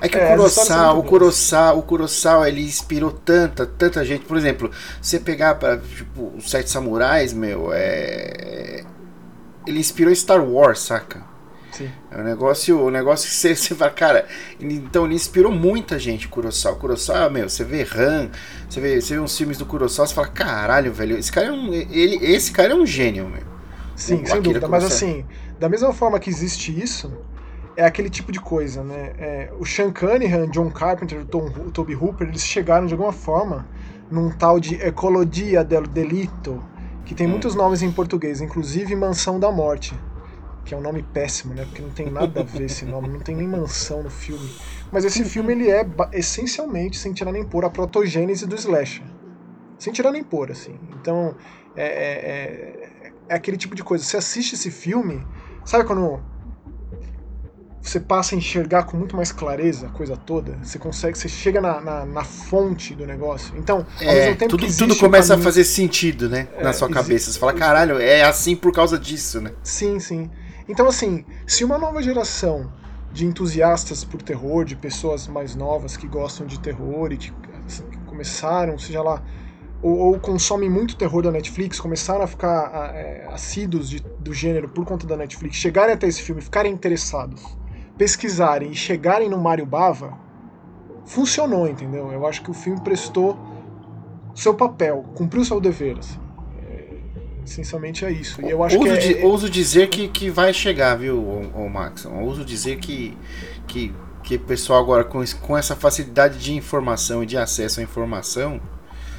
[0.00, 4.24] É que é, o Kurosawa, o Kurosawa, o Kurosawa, ele inspirou tanta, tanta gente.
[4.24, 8.84] Por exemplo, você pegar para tipo, os Sete Samurais, meu, é
[9.66, 11.22] ele inspirou Star Wars, saca?
[11.72, 11.90] Sim.
[12.10, 14.26] É um negócio, um negócio que você, você fala, cara,
[14.60, 16.76] então ele inspirou muita gente, Kurosawa.
[16.76, 18.30] Kurosawa, meu, você vê Han,
[18.68, 21.52] você vê, você vê uns filmes do Kurosawa, você fala, caralho, velho, esse cara é
[21.52, 23.51] um, ele, esse cara é um gênio, meu.
[24.02, 25.24] Sim, o sem dúvida, mas assim,
[25.60, 27.12] da mesma forma que existe isso,
[27.76, 29.12] é aquele tipo de coisa, né?
[29.16, 33.12] É, o Sean Cunningham, John Carpenter, o, Tom, o Toby Hooper, eles chegaram de alguma
[33.12, 33.66] forma
[34.10, 36.62] num tal de Ecologia del Delito,
[37.04, 37.30] que tem hum.
[37.30, 39.94] muitos nomes em português, inclusive Mansão da Morte,
[40.64, 41.64] que é um nome péssimo, né?
[41.64, 44.50] Porque não tem nada a ver esse nome, não tem nem mansão no filme.
[44.90, 49.06] Mas esse filme ele é essencialmente, sem tirar nem pôr, a protogênese do slasher.
[49.78, 50.78] Sem tirar nem pôr, assim.
[51.00, 51.34] Então,
[51.74, 52.81] é, é,
[53.32, 54.04] é, aquele tipo de coisa.
[54.04, 55.26] Você assiste esse filme,
[55.64, 56.20] sabe quando
[57.80, 60.58] você passa a enxergar com muito mais clareza a coisa toda.
[60.62, 63.56] Você consegue, você chega na, na, na fonte do negócio.
[63.56, 66.46] Então, ao é, mesmo tempo tudo, que tudo começa caminho, a fazer sentido, né?
[66.56, 67.32] É, na sua cabeça.
[67.32, 69.52] Você fala, caralho, é assim por causa disso, né?
[69.62, 70.30] Sim, sim.
[70.68, 72.70] Então, assim, se uma nova geração
[73.12, 77.32] de entusiastas por terror, de pessoas mais novas que gostam de terror e que,
[77.66, 79.22] assim, que começaram, seja lá,
[79.82, 84.68] ou, ou, consomem muito terror da Netflix, começaram a ficar é, assíduos de, do gênero
[84.68, 87.42] por conta da Netflix, chegarem até esse filme, ficarem interessados
[87.96, 90.18] pesquisarem e chegarem no Mário Bava,
[91.04, 92.10] funcionou, entendeu?
[92.10, 93.38] Eu acho que o filme prestou
[94.34, 95.98] seu papel, cumpriu seu dever.
[95.98, 96.18] Assim.
[96.68, 96.96] É,
[97.44, 98.40] essencialmente é isso.
[98.42, 101.70] E eu acho ouso, que é, ouso dizer que, que vai chegar, viu, o, o
[101.70, 102.04] Max?
[102.06, 103.16] Ouso dizer que,
[103.66, 107.82] que, que o pessoal agora, com, com essa facilidade de informação e de acesso à
[107.82, 108.60] informação,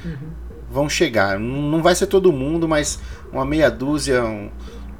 [0.04, 0.30] uhum.
[0.74, 1.38] Vão chegar.
[1.38, 2.98] Não vai ser todo mundo, mas
[3.32, 4.50] uma meia dúzia, um,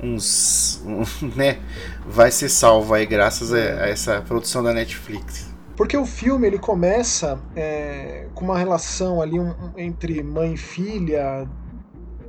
[0.00, 0.80] uns.
[0.86, 1.02] Um,
[1.36, 1.58] né,
[2.06, 5.52] vai ser salvo aí graças a, a, essa produção da Netflix.
[5.76, 11.48] Porque o filme ele começa é, com uma relação ali um, entre mãe e filha.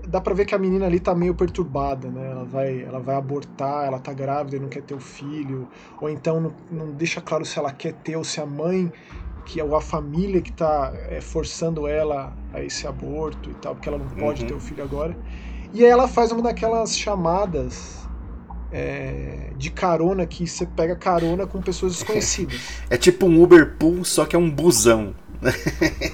[0.07, 2.31] Dá pra ver que a menina ali tá meio perturbada, né?
[2.31, 5.67] Ela vai, ela vai abortar, ela tá grávida e não quer ter o filho.
[6.01, 8.91] Ou então não, não deixa claro se ela quer ter ou se a mãe
[9.45, 13.87] que é a família que está é, forçando ela a esse aborto e tal, porque
[13.87, 14.47] ela não pode uhum.
[14.47, 15.15] ter o filho agora.
[15.73, 18.05] E aí ela faz uma daquelas chamadas
[18.71, 22.59] é, de carona que você pega carona com pessoas desconhecidas.
[22.89, 25.15] É tipo um Uber Pool, só que é um busão.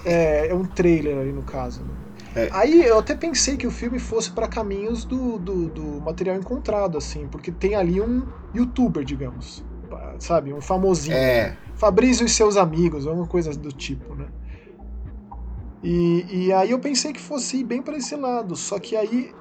[0.06, 1.82] é, é um trailer ali no caso.
[1.82, 1.94] Né?
[2.36, 2.50] É.
[2.52, 6.98] Aí eu até pensei que o filme fosse para caminhos do, do, do, material encontrado,
[6.98, 9.63] assim, porque tem ali um youtuber, digamos.
[10.20, 10.54] sabe?
[10.54, 11.15] Um famosinho.
[11.15, 11.58] É.
[11.82, 14.28] Fabrício e seus amigos, alguma coisa do tipo, né?
[15.82, 19.34] E, e aí eu pensei que fosse ir bem para esse lado, só que aí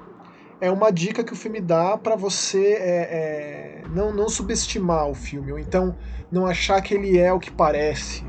[0.59, 5.13] é uma dica que o filme dá para você é, é, não, não subestimar o
[5.13, 5.95] filme, ou então
[6.31, 8.25] não achar que ele é o que parece,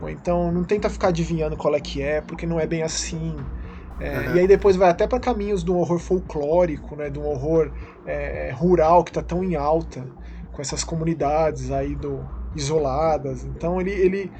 [0.00, 3.36] ou então não tenta ficar adivinhando qual é que é, porque não é bem assim.
[4.00, 4.36] É, uhum.
[4.36, 7.70] E aí depois vai até para caminhos um horror folclórico, né, de um horror
[8.06, 10.08] é, rural que está tão em alta,
[10.50, 13.44] com essas comunidades aí do, isoladas.
[13.44, 14.32] Então ele, ele,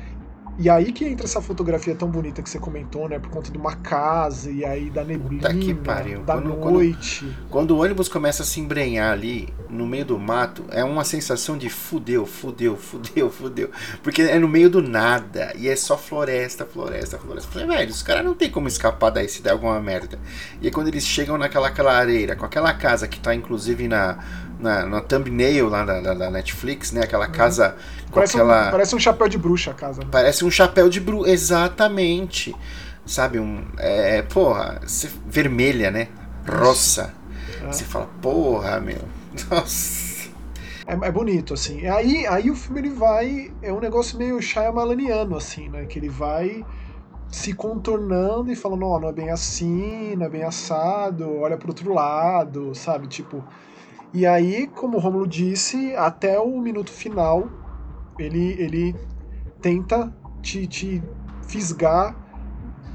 [0.59, 3.18] e aí que entra essa fotografia tão bonita que você comentou, né?
[3.18, 5.49] Por conta de uma casa e aí da neblina,
[6.23, 7.25] da quando, noite.
[7.25, 11.03] Quando, quando, o ônibus começa a se embrenhar ali no meio do mato, é uma
[11.03, 13.70] sensação de fudeu, fudeu, fudeu, fudeu.
[14.03, 17.49] Porque é no meio do nada e é só floresta, floresta, floresta.
[17.49, 20.18] Eu falei, velho, os caras não tem como escapar daí se der alguma merda.
[20.61, 24.18] E aí quando eles chegam naquela clareira, com aquela casa que tá inclusive na,
[24.61, 27.03] na, na thumbnail lá da, da, da Netflix, né?
[27.03, 27.33] Aquela uhum.
[27.33, 28.68] casa com parece aquela.
[28.68, 30.03] Um, parece um chapéu de bruxa a casa.
[30.03, 30.09] Né?
[30.11, 32.55] Parece um chapéu de bruxa, exatamente.
[33.07, 33.64] Sabe, um.
[33.79, 34.81] É, porra,
[35.27, 36.09] vermelha, né?
[36.49, 37.14] Roça.
[37.62, 37.66] É.
[37.66, 39.01] Você fala, porra, meu.
[39.51, 40.11] Nossa.
[40.87, 41.87] É, é, bonito, assim.
[41.87, 43.53] Aí, aí o filme ele vai.
[43.62, 45.87] É um negócio meio Shyamalan assim, né?
[45.87, 46.64] Que ele vai
[47.31, 51.57] se contornando e falando, ó, oh, não é bem assim, não é bem assado, olha
[51.57, 53.07] pro outro lado, sabe?
[53.07, 53.44] Tipo.
[54.12, 57.49] E aí, como o Romulo disse, até o minuto final
[58.18, 58.96] ele, ele
[59.62, 61.03] tenta te, te
[61.46, 62.16] fisgar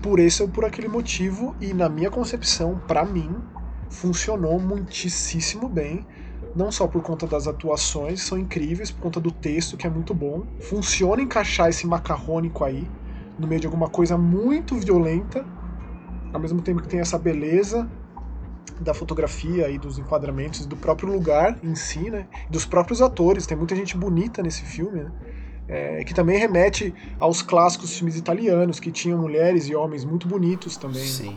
[0.02, 3.34] por esse ou por aquele motivo, e na minha concepção, para mim,
[3.90, 6.06] funcionou muitíssimo bem.
[6.54, 10.14] Não só por conta das atuações, são incríveis, por conta do texto, que é muito
[10.14, 10.44] bom.
[10.60, 12.88] Funciona encaixar esse macarrônico aí,
[13.40, 15.46] no meio de alguma coisa muito violenta,
[16.34, 17.90] ao mesmo tempo que tem essa beleza
[18.80, 22.28] da fotografia e dos enquadramentos do próprio lugar em si, né?
[22.50, 23.46] Dos próprios atores.
[23.46, 25.12] Tem muita gente bonita nesse filme, né?
[25.68, 30.78] É, que também remete aos clássicos filmes italianos, que tinham mulheres e homens muito bonitos
[30.78, 31.06] também.
[31.06, 31.36] Sim.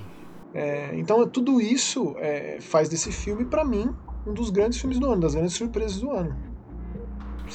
[0.52, 3.94] É, então tudo isso é, faz desse filme, para mim,
[4.26, 6.36] um dos grandes filmes do ano, das grandes surpresas do ano.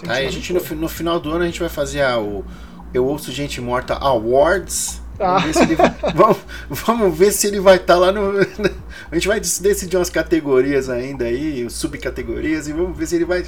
[0.08, 2.44] Aí a gente no, no, final do ano a gente vai fazer a, o
[2.92, 5.38] Eu Ouço Gente Morta Awards ah.
[5.38, 6.38] Vamos, ver se ele vai, vamos,
[6.70, 8.34] vamos ver se ele vai estar tá lá no.
[9.12, 13.44] A gente vai decidir umas categorias ainda aí, subcategorias, e vamos ver se ele vai.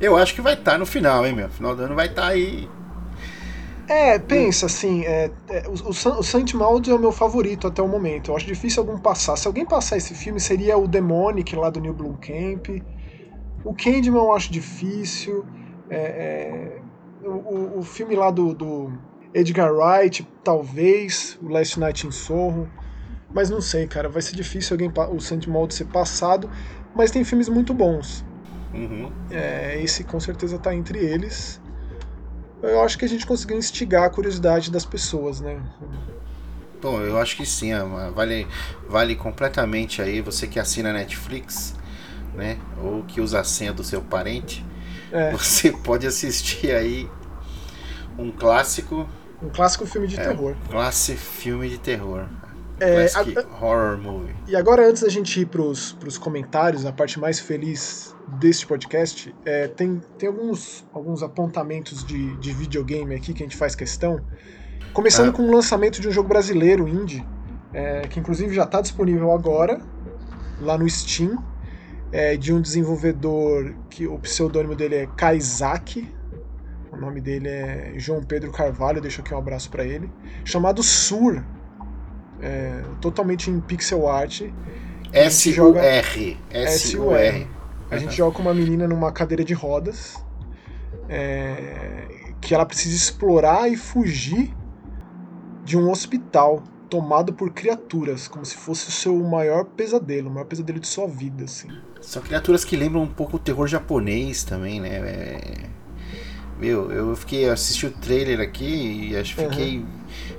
[0.00, 1.48] Eu acho que vai estar tá no final, hein, meu?
[1.48, 2.68] Final do ano vai estar tá aí.
[3.86, 7.88] É, pensa assim, é, é, o, o, Saint Maud é o meu favorito até o
[7.88, 8.30] momento.
[8.30, 9.36] Eu acho difícil algum passar.
[9.36, 12.82] Se alguém passar esse filme, seria o Demonic lá do New Camp
[13.62, 15.44] O Candyman eu acho difícil.
[15.90, 16.80] É,
[17.22, 18.90] é, o, o, filme lá do, do
[19.34, 22.70] Edgar Wright, talvez, o Last Night in Soho.
[23.34, 26.48] Mas não sei, cara, vai ser difícil alguém o Saint Maud ser passado,
[26.94, 28.24] mas tem filmes muito bons.
[28.72, 29.10] Uhum.
[29.28, 31.60] É, esse com certeza tá entre eles.
[32.62, 35.60] Eu acho que a gente conseguiu instigar a curiosidade das pessoas, né?
[36.80, 37.72] Bom, eu acho que sim,
[38.14, 38.46] vale,
[38.88, 41.74] vale completamente aí você que assina Netflix,
[42.34, 42.58] né?
[42.80, 44.64] Ou que usa a senha do seu parente.
[45.10, 45.32] É.
[45.36, 47.08] Você pode assistir aí
[48.18, 49.08] um clássico
[49.44, 50.56] um clássico filme de é, terror.
[50.70, 52.26] Clássico filme de terror.
[52.80, 54.34] É, a, horror movie.
[54.48, 59.34] E agora, antes da gente ir pros, pros comentários, a parte mais feliz deste podcast,
[59.44, 64.20] é, tem, tem alguns, alguns apontamentos de, de videogame aqui que a gente faz questão.
[64.92, 65.32] Começando ah.
[65.32, 67.24] com o lançamento de um jogo brasileiro, indie,
[67.72, 69.80] é, que inclusive já está disponível agora,
[70.60, 71.42] lá no Steam,
[72.10, 76.12] é, de um desenvolvedor que o pseudônimo dele é Kaizaki,
[76.94, 80.10] o nome dele é João Pedro Carvalho, deixo aqui um abraço para ele,
[80.44, 81.44] chamado Sur,
[82.40, 84.42] é, totalmente em pixel art.
[85.12, 86.38] S-U-R.
[86.50, 87.48] S-U-R.
[87.90, 90.16] A gente joga com uma menina numa cadeira de rodas,
[91.08, 92.08] é,
[92.40, 94.52] que ela precisa explorar e fugir
[95.64, 100.46] de um hospital tomado por criaturas, como se fosse o seu maior pesadelo, o maior
[100.46, 101.68] pesadelo de sua vida, assim.
[102.00, 104.88] São criaturas que lembram um pouco o terror japonês também, né?
[104.88, 105.54] É...
[106.58, 109.50] Meu, eu fiquei assisti o trailer aqui e acho uhum.
[109.50, 109.84] fiquei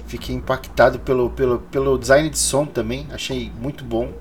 [0.08, 4.14] fiquei impactado pelo, pelo, pelo design de som também, achei muito bom,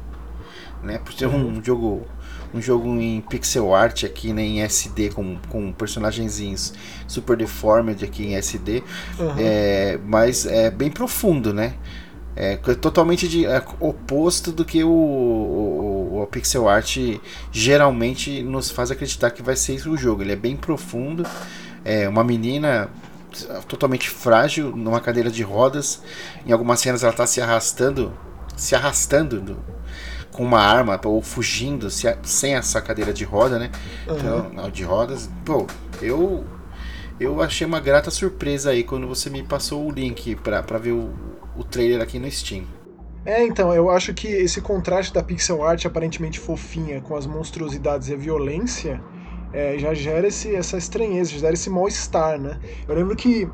[0.82, 0.98] né?
[0.98, 1.58] Por ser uhum.
[1.58, 2.06] um jogo
[2.54, 6.72] um jogo em pixel art aqui, né, em SD com, com personagens
[7.08, 8.84] super deformed aqui em SD,
[9.18, 9.34] uhum.
[9.36, 11.74] é, mas é bem profundo, né?
[12.36, 16.96] É totalmente de, é, oposto do que o, o, o, pixel art
[17.52, 20.22] geralmente nos faz acreditar que vai ser o jogo.
[20.22, 21.24] Ele é bem profundo,
[21.84, 22.88] é, uma menina
[23.68, 26.02] totalmente frágil numa cadeira de rodas.
[26.46, 28.12] Em algumas cenas ela está se arrastando,
[28.56, 29.56] se arrastando do,
[30.32, 33.70] com uma arma ou fugindo se, sem essa cadeira de roda, né?
[34.06, 34.16] Uhum.
[34.16, 35.28] Então, de rodas.
[35.44, 35.66] Pô,
[36.00, 36.44] eu
[37.18, 41.12] eu achei uma grata surpresa aí quando você me passou o link pra ver o,
[41.56, 42.64] o trailer aqui no Steam.
[43.24, 48.08] É, então, eu acho que esse contraste da pixel art aparentemente fofinha com as monstruosidades
[48.08, 49.00] e a violência
[49.54, 52.58] é, já gera esse, essa estranheza, já gera esse mal-estar, né?
[52.88, 53.48] Eu lembro que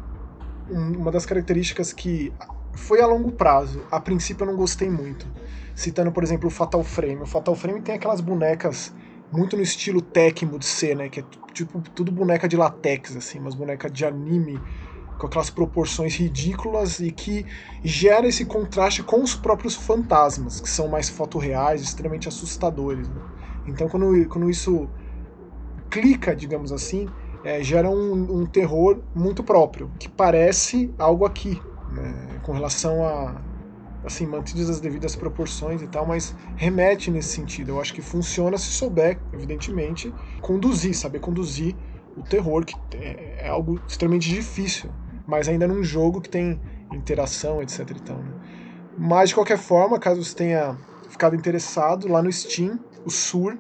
[0.71, 2.33] uma das características que
[2.73, 5.27] foi a longo prazo, a princípio eu não gostei muito,
[5.75, 7.23] citando, por exemplo, o Fatal Frame.
[7.23, 8.95] O Fatal Frame tem aquelas bonecas
[9.31, 11.11] muito no estilo Tecmo de ser, né?
[11.11, 14.59] Que é tipo tudo boneca de latex, assim, umas bonecas de anime
[15.19, 17.45] com aquelas proporções ridículas e que
[17.85, 23.07] gera esse contraste com os próprios fantasmas, que são mais fotorreais, extremamente assustadores.
[23.07, 23.21] Né?
[23.67, 24.89] Então, quando, quando isso
[25.91, 27.09] clica, digamos assim,
[27.45, 31.61] é, gera um, um, terror muito próprio, que parece algo aqui,
[31.93, 32.41] né?
[32.43, 33.51] com relação a.
[34.03, 37.73] Assim, mantidas as devidas proporções e tal, mas remete nesse sentido.
[37.73, 41.77] Eu acho que funciona se souber, evidentemente, conduzir, saber conduzir
[42.17, 44.91] o terror, que é, é algo extremamente difícil
[45.31, 46.61] mas ainda num jogo que tem
[46.93, 48.33] interação, etc e tal, né?
[48.99, 50.77] Mas de qualquer forma, caso você tenha
[51.09, 53.57] ficado interessado, lá no Steam, o Sur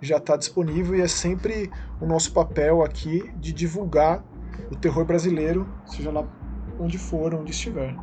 [0.00, 4.22] já está disponível e é sempre o nosso papel aqui de divulgar
[4.70, 6.26] o terror brasileiro, seja lá
[6.78, 7.94] onde for, onde estiver.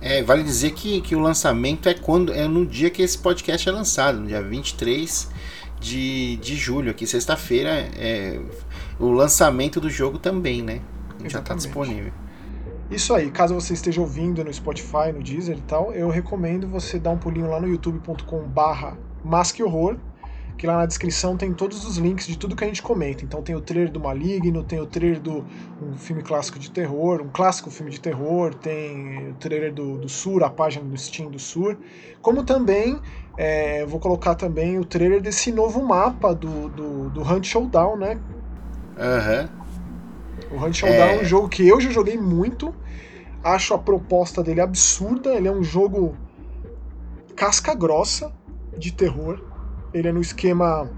[0.00, 3.68] É, vale dizer que, que o lançamento é quando é no dia que esse podcast
[3.68, 5.30] é lançado, no dia 23
[5.80, 8.40] de, de julho, aqui sexta-feira, é
[8.98, 10.80] o lançamento do jogo também, né?
[11.26, 12.12] Já está disponível.
[12.90, 16.98] Isso aí, caso você esteja ouvindo no Spotify, no Deezer e tal, eu recomendo você
[16.98, 18.96] dar um pulinho lá no youtube.com barra
[19.60, 19.96] Horror,
[20.56, 23.24] que lá na descrição tem todos os links de tudo que a gente comenta.
[23.24, 25.44] Então tem o trailer do Maligno, tem o trailer do
[25.82, 30.08] um filme clássico de terror, um clássico filme de terror, tem o trailer do, do
[30.08, 31.76] Sur, a página do Steam do Sur,
[32.22, 32.98] como também
[33.36, 38.18] é, vou colocar também o trailer desse novo mapa do, do, do Hunt Showdown, né?
[38.98, 39.42] Aham.
[39.42, 39.66] Uhum.
[40.50, 41.16] O Hunt Showdown é...
[41.16, 42.74] é um jogo que eu já joguei muito.
[43.42, 45.34] Acho a proposta dele absurda.
[45.34, 46.16] Ele é um jogo
[47.34, 48.32] casca grossa
[48.76, 49.40] de terror.
[49.96, 50.90] Ele é no esquema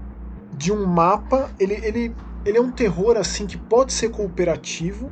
[0.53, 1.49] de um mapa.
[1.57, 5.09] Ele, ele, ele é um terror assim que pode ser cooperativo,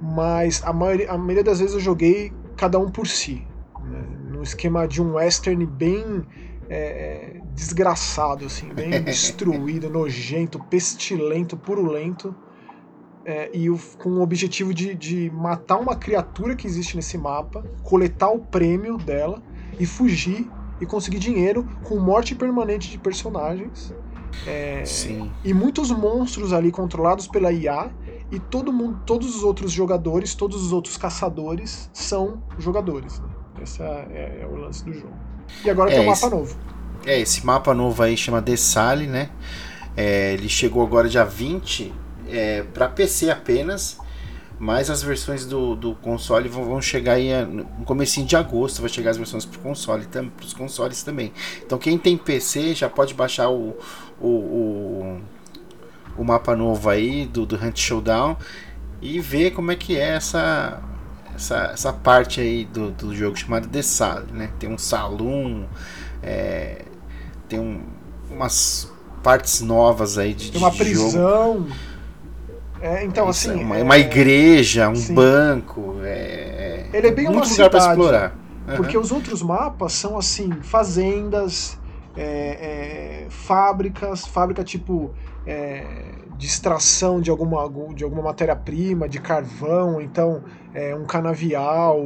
[0.00, 3.46] mas a maioria, a maioria das vezes eu joguei cada um por si.
[3.82, 4.04] Né?
[4.30, 6.22] No esquema de um western bem
[6.68, 12.34] é, desgraçado, assim, bem destruído, nojento, pestilento, purulento
[13.24, 17.64] é, e o, com o objetivo de, de matar uma criatura que existe nesse mapa,
[17.82, 19.42] coletar o prêmio dela
[19.80, 20.46] e fugir
[20.80, 23.94] e conseguir dinheiro com morte permanente de personagens.
[24.46, 25.30] É, Sim.
[25.44, 27.90] E muitos monstros ali controlados pela IA
[28.30, 33.20] e todo mundo, todos os outros jogadores, todos os outros caçadores são jogadores.
[33.20, 33.28] Né?
[33.62, 35.14] Esse é, é, é, o lance do jogo.
[35.64, 36.56] E agora tem um esse, mapa novo.
[37.06, 39.30] É, esse mapa novo aí chama Dessale, né?
[39.96, 41.94] É, ele chegou agora dia 20
[42.28, 43.98] é, para PC apenas,
[44.58, 48.88] mas as versões do, do console vão, vão chegar aí no comecinho de agosto, vai
[48.88, 51.32] chegar as versões para console, tam, os consoles também.
[51.64, 53.76] Então quem tem PC já pode baixar o,
[54.20, 55.20] o, o,
[56.18, 58.36] o mapa novo aí do, do Hunt Showdown
[59.02, 60.82] e ver como é que é essa
[61.34, 64.50] essa, essa parte aí do, do jogo chamado The Sale, né?
[64.58, 65.68] Tem um salão,
[66.22, 66.84] é,
[67.48, 67.82] tem um,
[68.30, 68.90] umas
[69.22, 71.10] partes novas aí de, tem uma de prisão.
[71.10, 71.68] Jogo.
[72.84, 73.62] É, então, Isso, assim.
[73.62, 73.82] Uma, é...
[73.82, 75.14] uma igreja, um sim.
[75.14, 75.96] banco.
[76.02, 76.84] É...
[76.92, 78.36] Ele é bem muito uma lugar para explorar.
[78.68, 78.76] Uhum.
[78.76, 81.78] Porque os outros mapas são, assim, fazendas,
[82.14, 85.14] é, é fábricas, fábrica tipo
[85.46, 85.86] é,
[86.36, 90.44] de extração de alguma, de alguma matéria-prima, de carvão, então
[90.74, 91.98] é, um canavial,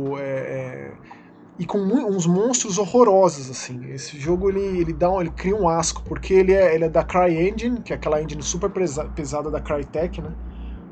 [1.59, 3.91] e com uns monstros horrorosos assim.
[3.93, 6.89] Esse jogo ele, ele dá um, ele cria um asco porque ele é, ele é
[6.89, 10.31] da CryEngine, que é aquela engine super pesada da Crytek, né?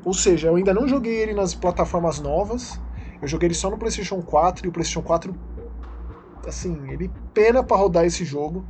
[0.06, 2.80] Ou seja, eu ainda não joguei ele nas plataformas novas.
[3.20, 5.34] Eu joguei ele só no PlayStation 4 e o PlayStation 4
[6.46, 8.64] assim, ele pena para rodar esse jogo,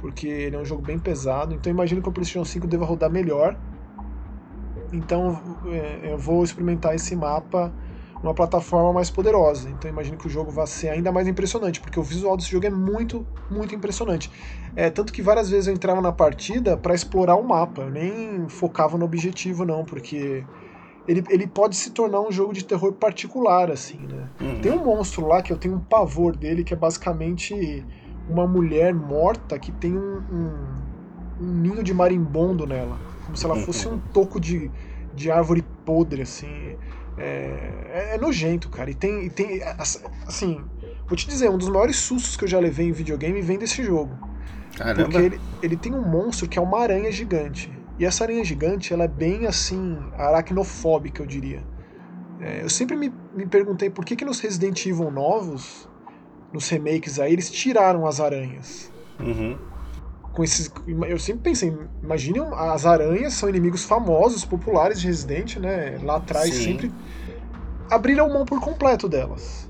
[0.00, 1.54] porque ele é um jogo bem pesado.
[1.54, 3.56] Então imagino que o PlayStation 5 deva rodar melhor.
[4.92, 7.72] Então é, eu vou experimentar esse mapa
[8.20, 9.70] numa plataforma mais poderosa.
[9.70, 12.66] Então imagino que o jogo vai ser ainda mais impressionante, porque o visual desse jogo
[12.66, 14.28] é muito, muito impressionante.
[14.74, 18.48] É tanto que várias vezes eu entrava na partida para explorar o mapa, eu nem
[18.48, 20.44] focava no objetivo não, porque
[21.10, 24.28] ele, ele pode se tornar um jogo de terror particular, assim, né?
[24.40, 24.60] Uhum.
[24.60, 27.84] Tem um monstro lá que eu tenho um pavor dele, que é basicamente
[28.28, 32.96] uma mulher morta que tem um, um, um ninho de marimbondo nela.
[33.24, 33.62] Como se ela uhum.
[33.62, 34.70] fosse um toco de,
[35.12, 36.76] de árvore podre, assim.
[37.18, 38.88] É, é, é nojento, cara.
[38.88, 39.60] E tem, e tem.
[40.24, 40.62] Assim,
[41.08, 43.82] vou te dizer, um dos maiores sustos que eu já levei em videogame vem desse
[43.82, 44.16] jogo.
[44.76, 45.02] Caramba.
[45.02, 47.79] Porque ele, ele tem um monstro que é uma aranha gigante.
[48.00, 51.62] E essa aranha gigante, ela é bem assim, aracnofóbica, eu diria.
[52.40, 55.86] É, eu sempre me, me perguntei por que, que nos Resident Evil novos,
[56.50, 58.90] nos remakes aí, eles tiraram as aranhas.
[59.20, 59.54] Uhum.
[60.32, 60.72] Com esses,
[61.06, 65.98] eu sempre pensei, imaginem as aranhas são inimigos famosos, populares de Resident, né?
[66.02, 66.62] Lá atrás Sim.
[66.62, 66.92] sempre
[67.90, 69.69] abriram mão por completo delas.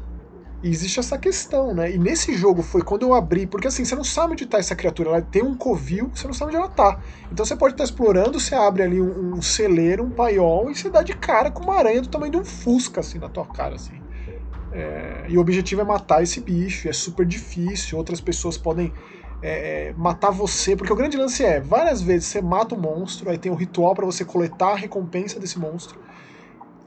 [0.62, 1.90] E existe essa questão, né?
[1.90, 4.76] E nesse jogo foi quando eu abri, porque assim, você não sabe onde tá essa
[4.76, 7.00] criatura, ela tem um covil, você não sabe onde ela tá.
[7.32, 10.74] Então você pode estar tá explorando, você abre ali um, um, celeiro, um paiol, e
[10.74, 13.46] você dá de cara com uma aranha do tamanho de um fusca, assim, na tua
[13.46, 14.02] cara, assim.
[14.72, 18.92] É, e o objetivo é matar esse bicho, é super difícil, outras pessoas podem
[19.42, 23.30] é, é matar você, porque o grande lance é, várias vezes você mata o monstro,
[23.30, 25.98] aí tem um ritual para você coletar a recompensa desse monstro,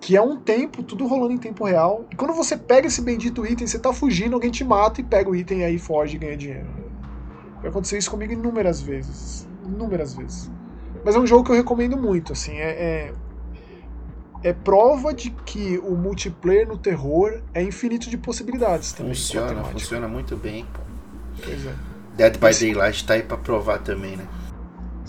[0.04, 2.06] que é um tempo, tudo rolando em tempo real.
[2.12, 5.30] E quando você pega esse bendito item, você tá fugindo, alguém te mata e pega
[5.30, 6.68] o item e aí foge e ganha dinheiro.
[7.62, 9.48] Vai acontecer isso comigo inúmeras vezes.
[9.66, 10.52] Inúmeras vezes.
[11.06, 13.14] Mas é um jogo que eu recomendo muito, assim, é,
[14.44, 19.16] é, é prova de que o multiplayer no terror é infinito de possibilidades também.
[19.16, 20.66] Funciona, funciona muito bem.
[21.42, 21.74] Pois é.
[22.18, 24.28] Dead by Daylight tá aí pra provar também, né?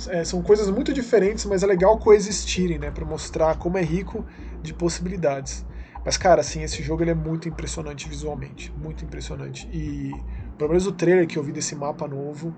[0.08, 2.92] É, são coisas muito diferentes, mas é legal coexistirem, né?
[2.92, 4.24] Pra mostrar como é rico
[4.64, 5.64] de possibilidades.
[6.04, 8.72] Mas, cara, assim, esse jogo ele é muito impressionante visualmente.
[8.76, 9.68] Muito impressionante.
[9.72, 10.12] E,
[10.58, 12.54] pelo menos o trailer que eu vi desse mapa novo,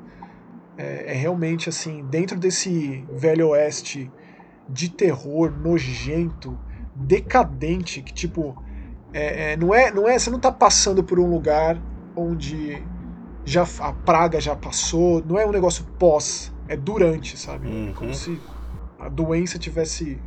[0.76, 4.11] é, é realmente, assim, dentro desse velho oeste
[4.68, 6.59] de terror, nojento,
[6.94, 8.61] decadente, que, tipo,
[9.12, 10.18] é, é, não, é, não é.
[10.18, 11.80] Você não tá passando por um lugar
[12.16, 12.82] onde
[13.44, 17.68] já a praga já passou, não é um negócio pós, é durante, sabe?
[17.68, 17.94] Uhum.
[17.94, 18.40] Como se
[18.98, 20.20] a doença tivesse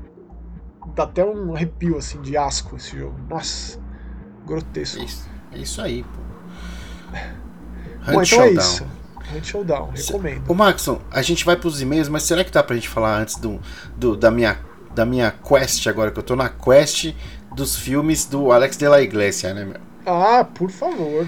[1.00, 3.16] dá até um arrepio assim de asco esse jogo.
[3.30, 3.80] Nossa,
[4.45, 5.02] grotesco.
[5.02, 6.20] Isso, é isso aí, pô.
[8.12, 8.47] Bom, então é Showdown.
[8.47, 8.88] é isso.
[9.34, 10.43] Hunt Showdown, recomendo.
[10.50, 13.36] Ô Maxon, a gente vai pros e-mails, mas será que dá pra gente falar antes
[13.36, 13.62] do,
[13.95, 14.60] do, da, minha,
[14.93, 17.14] da minha quest agora, que eu tô na quest
[17.56, 19.80] dos filmes do Alex de la Iglesia, né, meu?
[20.06, 21.28] Ah, por favor.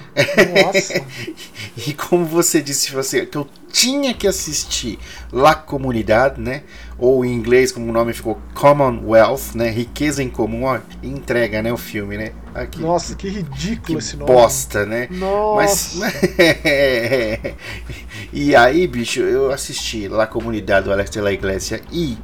[0.65, 1.05] Nossa.
[1.87, 4.97] e como você disse, você, que eu tinha que assistir
[5.31, 6.63] La Comunidade, né?
[7.01, 9.71] Ou em inglês, como o nome ficou, Commonwealth, né?
[9.71, 11.73] Riqueza em comum, ó, entrega, né?
[11.73, 12.31] O filme, né?
[12.53, 12.79] Aqui.
[12.79, 14.31] Nossa, que ridículo que esse nome.
[14.31, 15.07] Bosta, né?
[15.09, 15.97] Nossa.
[15.97, 16.21] Mas,
[18.31, 22.19] e aí, bicho, eu assisti La Comunidade do Alex de la Iglesia e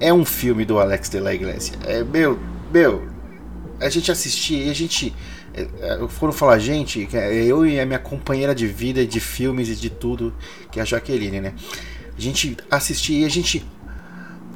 [0.00, 1.76] é um filme do Alex de la Iglesia.
[1.84, 2.38] É, meu,
[2.72, 3.06] meu,
[3.78, 5.14] a gente assistia e a gente
[6.18, 9.76] quando é, falar gente, é eu e a minha companheira de vida, de filmes e
[9.76, 10.34] de tudo,
[10.70, 11.54] que é a Jaqueline, né?
[12.16, 13.64] A gente assistia e a gente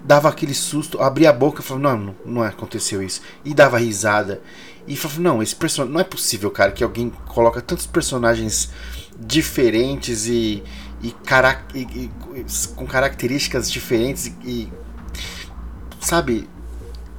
[0.08, 3.20] dava aquele susto, abria a boca e falava, não, não aconteceu isso.
[3.44, 4.40] E dava risada.
[4.86, 5.92] E falava, não, esse personagem.
[5.92, 8.70] Não é possível, cara, que alguém coloca tantos personagens
[9.20, 10.62] diferentes e,
[11.02, 12.10] e, cara, e, e
[12.74, 14.72] com características diferentes e.
[16.00, 16.48] Sabe?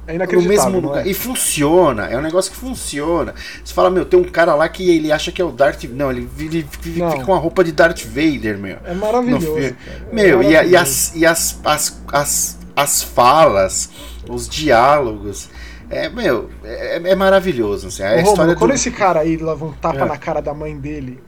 [0.08, 0.18] É.
[0.18, 1.06] No mesmo lugar.
[1.06, 1.10] É?
[1.10, 3.32] E funciona, é um negócio que funciona.
[3.64, 5.84] Você fala, meu, tem um cara lá que ele acha que é o Darth.
[5.84, 8.78] Não, ele, ele fica com a roupa de Darth Vader, meu.
[8.84, 9.56] É maravilhoso.
[9.56, 9.74] É
[10.12, 10.66] meu, maravilhoso.
[10.66, 13.90] E, e, as, e as, as, as, as falas,
[14.28, 15.48] os diálogos.
[15.88, 17.88] É, meu, é, é maravilhoso.
[17.88, 18.58] Assim, a Ô, história Romulo, do...
[18.58, 20.04] Quando esse cara aí leva um tapa é.
[20.04, 21.20] na cara da mãe dele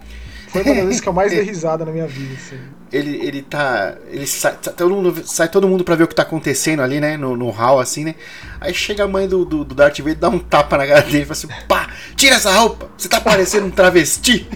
[0.52, 2.60] foi uma das vezes que eu mais dei risada na minha vida, assim.
[2.92, 3.94] Ele, ele tá.
[4.08, 7.00] Ele sai, tá, todo mundo, sai todo mundo pra ver o que tá acontecendo ali,
[7.00, 7.16] né?
[7.16, 8.14] No, no hall, assim, né?
[8.60, 11.22] Aí chega a mãe do, do, do Darth Vader, dá um tapa na cara dele
[11.22, 12.90] e fala assim: pá, tira essa roupa!
[12.98, 14.46] Você tá parecendo um travesti!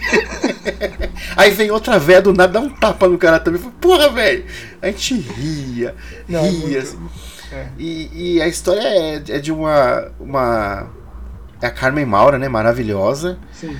[1.35, 3.59] Aí vem outra véia do nada, dá um tapa no cara também.
[3.59, 4.45] Fala, Porra, velho!
[4.83, 5.95] A gente ria,
[6.29, 6.53] Não, ria.
[6.53, 6.79] Muito...
[6.79, 7.09] Assim.
[7.53, 7.67] É.
[7.79, 10.13] E, e a história é, é de uma.
[10.21, 10.91] uma
[11.63, 12.49] é a Carmen Maura, né?
[12.51, 13.39] Maravilhosa.
[13.51, 13.75] Sim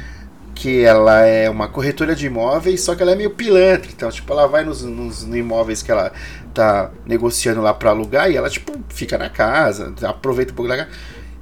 [0.57, 3.91] que ela é uma corretora de imóveis, só que ela é meio pilantra.
[3.95, 6.11] Então, tipo, ela vai nos, nos, nos imóveis que ela
[6.55, 10.79] tá negociando lá para alugar e ela, tipo, fica na casa, aproveita um pouco da
[10.79, 10.89] casa.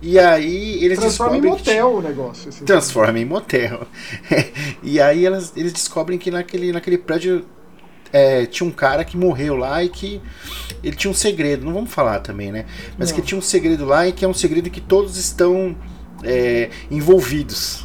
[0.02, 1.40] E aí eles transforma descobrem.
[1.40, 2.48] Transforma em motel que, o negócio.
[2.48, 3.86] Assim, transforma em motel.
[4.82, 7.46] e aí elas, eles descobrem que naquele, naquele prédio
[8.12, 10.20] é, tinha um cara que morreu lá e que
[10.82, 11.64] ele tinha um segredo.
[11.64, 12.66] Não vamos falar também, né?
[12.98, 13.16] Mas Não.
[13.16, 15.76] que tinha um segredo lá e que é um segredo que todos estão
[16.24, 17.83] é, envolvidos.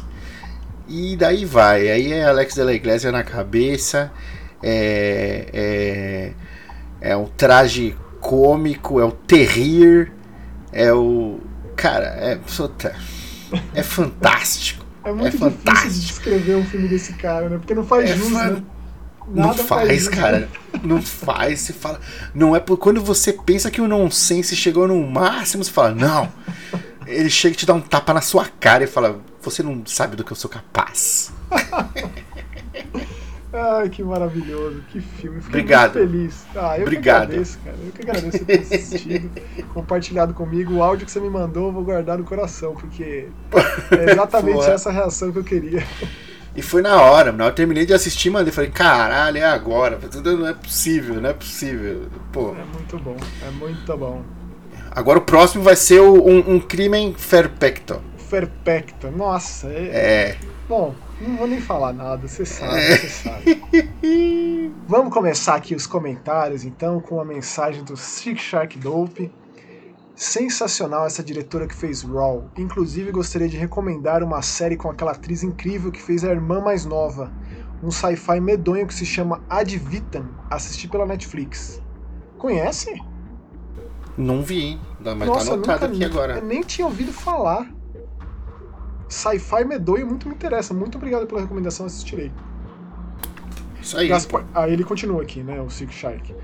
[0.90, 1.88] E daí vai.
[1.88, 4.10] Aí é Alex de la Iglesia na cabeça.
[4.60, 5.46] É,
[7.00, 10.12] é, é um traje cômico, é o terrir,
[10.72, 11.38] é o.
[11.76, 12.40] Cara, é.
[13.72, 14.84] É fantástico.
[15.02, 15.88] É muito é fantástico.
[15.88, 17.56] difícil de descrever um filme desse cara, né?
[17.56, 18.50] Porque não faz é jus, fan...
[18.50, 18.62] né?
[19.28, 20.48] Nada não faz, faz cara.
[20.84, 21.60] Não faz.
[21.60, 21.98] Você fala.
[22.34, 26.30] Não é por quando você pensa que o nonsense chegou no máximo, você fala, não.
[27.06, 30.16] Ele chega e te dá um tapa na sua cara e fala: Você não sabe
[30.16, 31.32] do que eu sou capaz.
[33.52, 35.40] Ai, que maravilhoso, que filme.
[35.40, 35.98] Fiquei Obrigado.
[35.98, 36.46] muito feliz.
[36.54, 37.26] Ah, eu Obrigado.
[37.26, 37.76] que agradeço, cara.
[37.84, 39.30] Eu que agradeço você ter assistido,
[39.74, 40.74] compartilhado comigo.
[40.74, 43.26] O áudio que você me mandou, eu vou guardar no coração, porque
[43.90, 45.84] é exatamente essa reação que eu queria.
[46.54, 49.98] E foi na hora, eu terminei de assistir, mano, eu falei, caralho, é agora.
[50.22, 52.06] Não é possível, não é possível.
[52.32, 53.16] Pô, É muito bom,
[53.46, 54.22] é muito bom.
[54.92, 58.00] agora o próximo vai ser o- um, um crime perfecto.
[58.30, 59.10] Perfecto.
[59.10, 59.90] Nossa, é...
[59.92, 60.38] É.
[60.68, 63.60] Bom, não vou nem falar nada, você sabe, você sabe.
[64.86, 69.32] Vamos começar aqui os comentários, então, com a mensagem do Sick Shark Dope.
[70.14, 72.48] Sensacional essa diretora que fez Raw.
[72.56, 76.84] Inclusive, gostaria de recomendar uma série com aquela atriz incrível que fez a irmã mais
[76.84, 77.32] nova.
[77.82, 80.28] Um sci-fi medonho que se chama Ad Vitam.
[80.48, 81.82] Assisti pela Netflix.
[82.38, 83.02] Conhece?
[84.16, 86.34] Não vi, mas Nossa, tá anotado nunca, aqui agora.
[86.36, 87.79] Eu nem tinha ouvido falar.
[89.10, 90.72] Sci-fi medonho muito me interessa.
[90.72, 92.32] Muito obrigado pela recomendação, assistirei.
[93.82, 94.08] Isso aí.
[94.08, 94.46] Gaspar...
[94.54, 96.34] Ah, ele continua aqui, né, o Sick Shark.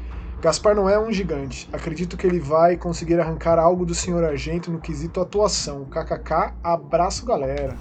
[0.42, 1.68] Gaspar não é um gigante.
[1.72, 4.24] Acredito que ele vai conseguir arrancar algo do Sr.
[4.24, 5.84] Argento no quesito atuação.
[5.84, 7.76] KKK, abraço galera.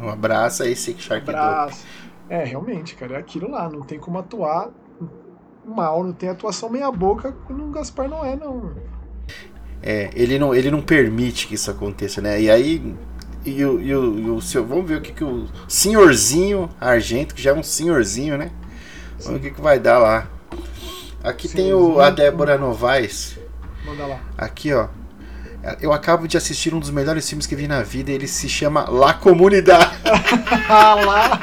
[0.00, 1.28] Um abraço aí, Sick Shark.
[1.28, 1.84] Abraço.
[2.28, 3.68] É, realmente, cara, é aquilo lá.
[3.68, 4.70] Não tem como atuar
[5.64, 8.72] mal, não tem atuação meia boca no Gaspar não é, não.
[9.82, 12.40] É, ele não, ele não permite que isso aconteça, né?
[12.40, 12.94] E aí.
[13.44, 17.34] E o, e o, e o seu, vamos ver o que, que o senhorzinho Argento,
[17.34, 18.50] que já é um senhorzinho, né?
[19.20, 20.28] Vamos ver o que, que vai dar lá.
[21.22, 22.16] Aqui tem o, a Senhorzinho.
[22.16, 23.38] Débora Novaes.
[23.84, 24.20] Manda lá.
[24.36, 24.88] Aqui, ó.
[25.80, 28.10] Eu acabo de assistir um dos melhores filmes que vi na vida.
[28.12, 29.96] Ele se chama La Comunidade.
[30.70, 31.40] Ah lá!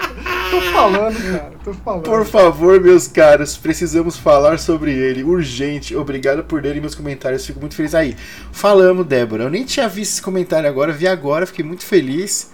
[0.51, 2.03] Tô falando, cara, tô falando.
[2.03, 5.23] Por favor, meus caros, precisamos falar sobre ele.
[5.23, 5.95] Urgente.
[5.95, 7.45] Obrigado por lerem meus comentários.
[7.45, 7.95] Fico muito feliz.
[7.95, 8.15] Aí,
[8.51, 9.43] falamos, Débora.
[9.45, 12.51] Eu nem tinha visto esse comentário agora, vi agora, fiquei muito feliz.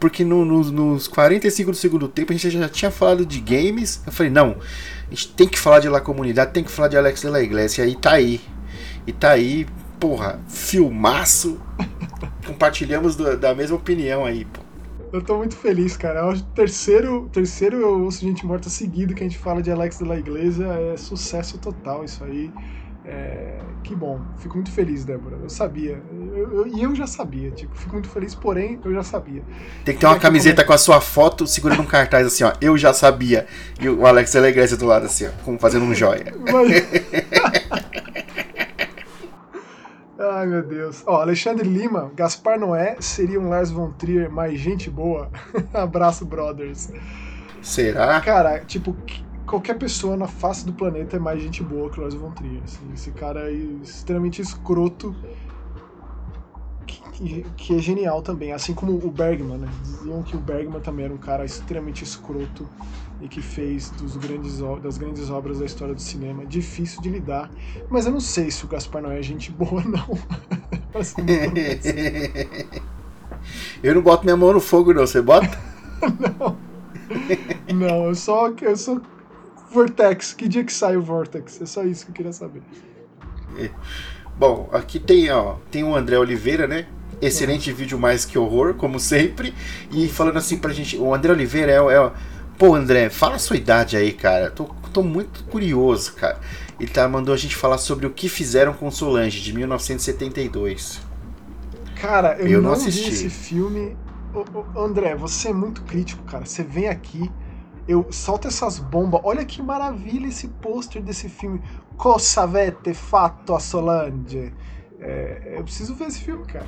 [0.00, 4.00] Porque no- no- nos 45 do segundo tempo a gente já tinha falado de games.
[4.06, 4.56] Eu falei, não,
[5.06, 7.40] a gente tem que falar de La Comunidade, tem que falar de Alex de la
[7.42, 7.86] Iglesia.
[7.86, 8.40] E tá aí.
[9.06, 9.66] E tá aí,
[10.04, 11.58] porra, filmaço.
[12.46, 14.60] Compartilhamos do- da mesma opinião aí, pô.
[15.10, 16.20] Eu tô muito feliz, cara.
[16.20, 19.98] É o terceiro, terceiro eu ouço Gente Morta seguido que a gente fala de Alex
[19.98, 20.66] de la Iglesia.
[20.66, 22.50] É sucesso total isso aí.
[23.06, 24.20] É, que bom.
[24.38, 25.36] Fico muito feliz, Débora.
[25.42, 26.02] Eu sabia.
[26.34, 27.50] Eu- eu- E eu, já sabia.
[27.50, 29.42] Tipo, fico muito feliz, porém, eu já sabia.
[29.84, 32.44] Tem que ter uma Como é camiseta com a sua foto segurando um cartaz assim,
[32.44, 32.52] ó.
[32.60, 33.46] Eu já sabia.
[33.80, 35.30] E o Alex de la Iglesia do lado assim, ó.
[35.44, 36.34] Como fazendo um joia.
[36.50, 37.03] Mas-
[40.36, 41.02] Ai, meu Deus.
[41.06, 45.30] Ó, Alexandre Lima, Gaspar Noé seria um Lars von Trier mais gente boa?
[45.72, 46.90] Abraço, brothers.
[47.62, 48.20] Será?
[48.20, 52.02] Cara, tipo, que- qualquer pessoa na face do planeta é mais gente boa que o
[52.02, 52.60] Lars von Trier.
[52.64, 52.80] assim.
[52.92, 55.14] esse cara é extremamente escroto,
[57.56, 58.52] que, é genial também.
[58.52, 59.68] Assim como o Bergman, né?
[59.82, 62.68] Diziam que o Bergman também era um cara extremamente escroto
[63.20, 66.44] e que fez dos grandes, das grandes obras da história do cinema.
[66.44, 67.50] Difícil de lidar.
[67.88, 70.18] Mas eu não sei se o Gaspar não é gente boa, não.
[73.82, 75.06] Eu não boto minha mão no fogo, não.
[75.06, 75.58] Você bota?
[77.72, 79.00] não, eu só, eu sou
[79.70, 80.32] Vortex.
[80.32, 81.60] Que dia que sai o Vortex?
[81.60, 82.62] É só isso que eu queria saber.
[84.36, 85.56] Bom, aqui tem, ó.
[85.70, 86.86] Tem o André Oliveira, né?
[87.20, 89.54] Excelente vídeo mais que horror, como sempre.
[89.90, 92.12] E falando assim pra gente, o André Oliveira é, é
[92.58, 94.50] Pô, André, fala a sua idade aí, cara.
[94.50, 96.38] Tô, tô muito curioso, cara.
[96.78, 101.00] Ele tá, mandou a gente falar sobre o que fizeram com Solange, de 1972.
[102.00, 103.08] Cara, eu, Eu não, não vi assisti.
[103.08, 103.96] esse filme.
[104.32, 104.44] Ô,
[104.78, 106.44] ô, André, você é muito crítico, cara.
[106.44, 107.30] Você vem aqui,
[107.88, 109.20] eu solto essas bombas.
[109.24, 111.60] Olha que maravilha esse pôster desse filme.
[111.96, 114.52] Cosa avete fatto a Solange?
[115.06, 116.66] É, eu preciso ver esse filme, cara.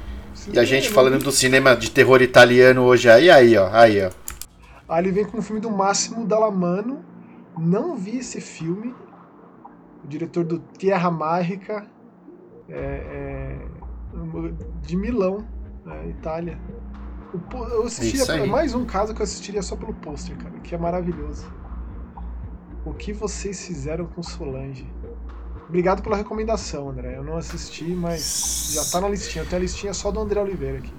[0.53, 3.71] E a gente falando do cinema de terror italiano hoje aí, aí, ó.
[3.73, 4.11] Aí, ó.
[4.87, 7.03] Aí ele vem com o filme do Máximo Dallamano.
[7.59, 8.95] Não vi esse filme.
[10.05, 11.87] O diretor do Tierra Mágica.
[12.69, 13.59] é, é,
[14.83, 15.47] de Milão,
[15.85, 16.59] né, Itália.
[17.53, 18.25] Eu assistiria.
[18.35, 21.51] É mais um caso que eu assistiria só pelo pôster, cara, que é maravilhoso.
[22.85, 24.87] O que vocês fizeram com Solange?
[25.69, 27.17] Obrigado pela recomendação, André.
[27.17, 29.43] Eu não assisti, mas já tá na listinha.
[29.43, 30.93] Eu tenho a listinha só do André Oliveira aqui.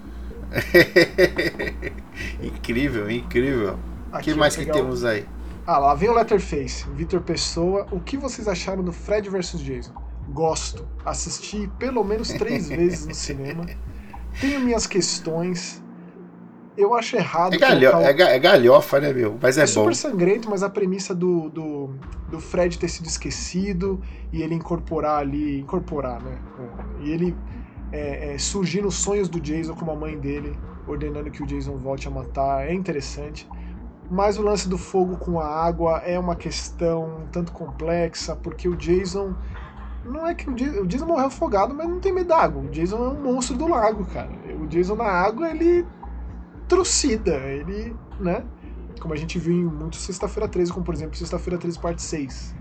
[2.42, 3.80] incrível, incrível.
[4.14, 5.26] O que mais que temos aí?
[5.66, 7.88] Ah, lá vem o Letterface, Vitor Pessoa.
[7.92, 9.94] O que vocês acharam do Fred vs Jason?
[10.30, 10.88] Gosto.
[11.06, 13.66] Assisti pelo menos três vezes no cinema.
[14.40, 15.82] Tenho minhas questões.
[16.78, 17.54] Eu acho errado.
[17.54, 19.36] É, galho, o- é, é galhofa, né, meu?
[19.42, 19.72] Mas é, é bom.
[19.72, 21.90] super sangrento, mas a premissa do, do,
[22.30, 24.00] do Fred ter sido esquecido
[24.32, 25.60] e ele incorporar ali.
[25.60, 26.38] Incorporar, né?
[26.60, 27.36] É, E ele
[27.92, 30.56] é, é, surgir nos sonhos do Jason como a mãe dele,
[30.88, 33.48] ordenando que o Jason volte a matar, é interessante.
[34.10, 38.70] Mas o lance do fogo com a água é uma questão um tanto complexa, porque
[38.70, 39.34] o Jason.
[40.06, 42.62] Não é que o Jason, o Jason morreu afogado, mas não tem medo d'água.
[42.62, 44.30] O Jason é um monstro do lago, cara.
[44.62, 45.86] O Jason na água, ele
[46.68, 48.44] trucida, ele, né?
[49.00, 52.56] Como a gente viu em muito Sexta-feira 13, como por exemplo Sexta-feira 13, parte 6.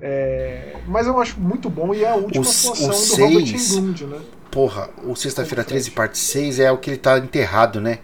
[0.00, 0.76] É...
[0.86, 3.78] Mas eu acho muito bom e é a última O- atuação o do seis- Robert
[3.78, 4.20] Englund, né?
[4.50, 5.96] Porra, o Sexta-feira Como 13, Fred.
[5.96, 7.98] parte 6 é o que ele tá enterrado, né?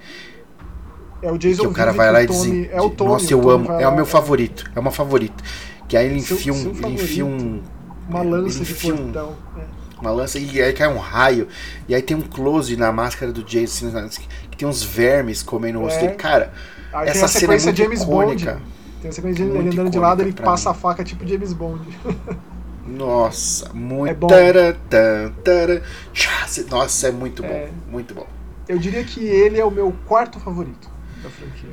[1.23, 2.71] É o Jason que o cara vive vai lá e diz.
[2.73, 3.65] é o Tommy, Nossa, eu Tommy amo.
[3.67, 4.71] vai É o meu favorito.
[4.75, 5.45] É uma favorito.
[5.87, 6.57] Que aí ele Seu- enfia um.
[6.73, 7.63] Ele enfia um.
[8.09, 9.37] Uma ele lança de enfia um- portão.
[9.59, 9.80] é.
[10.01, 11.47] Uma lança e aí cai um raio.
[11.89, 13.89] E aí tem um close na máscara do Jason.
[13.99, 16.03] assim, Que tem uns vermes comendo o rosto É.
[16.03, 16.15] dele.
[16.15, 16.53] Cara,
[16.93, 18.23] Aí essa cena é sequência muito James Bond.
[18.43, 18.63] icônica.
[19.01, 20.77] Tem a sequência Muito andando de lado, ele passa mim.
[20.77, 21.81] a faca tipo James Bond.
[22.87, 24.11] Nossa, muito.
[24.11, 24.27] É bom.
[26.71, 27.49] Nossa, é muito bom.
[27.49, 27.69] É.
[27.91, 28.27] Muito bom.
[28.69, 30.89] Eu diria que ele é o meu quarto favorito
[31.23, 31.71] da franquia.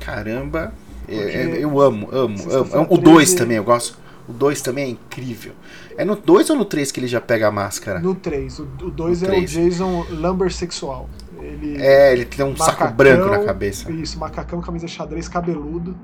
[0.00, 0.72] Caramba.
[1.08, 2.86] é- é- eu amo, amo, amo.
[2.88, 3.98] O 2 13 também, eu gosto.
[4.32, 5.52] O 2 também é incrível.
[5.96, 8.00] É no 2 ou no 3 que ele já pega a máscara?
[8.00, 8.60] No 3.
[8.60, 9.50] O 2 No é o três.
[9.50, 11.08] Jason lumber sexual.
[11.38, 13.90] Ele, É, ele tem um saco macacão, branco na cabeça.
[13.92, 15.94] Isso, macacão, camisa xadrez, cabeludo.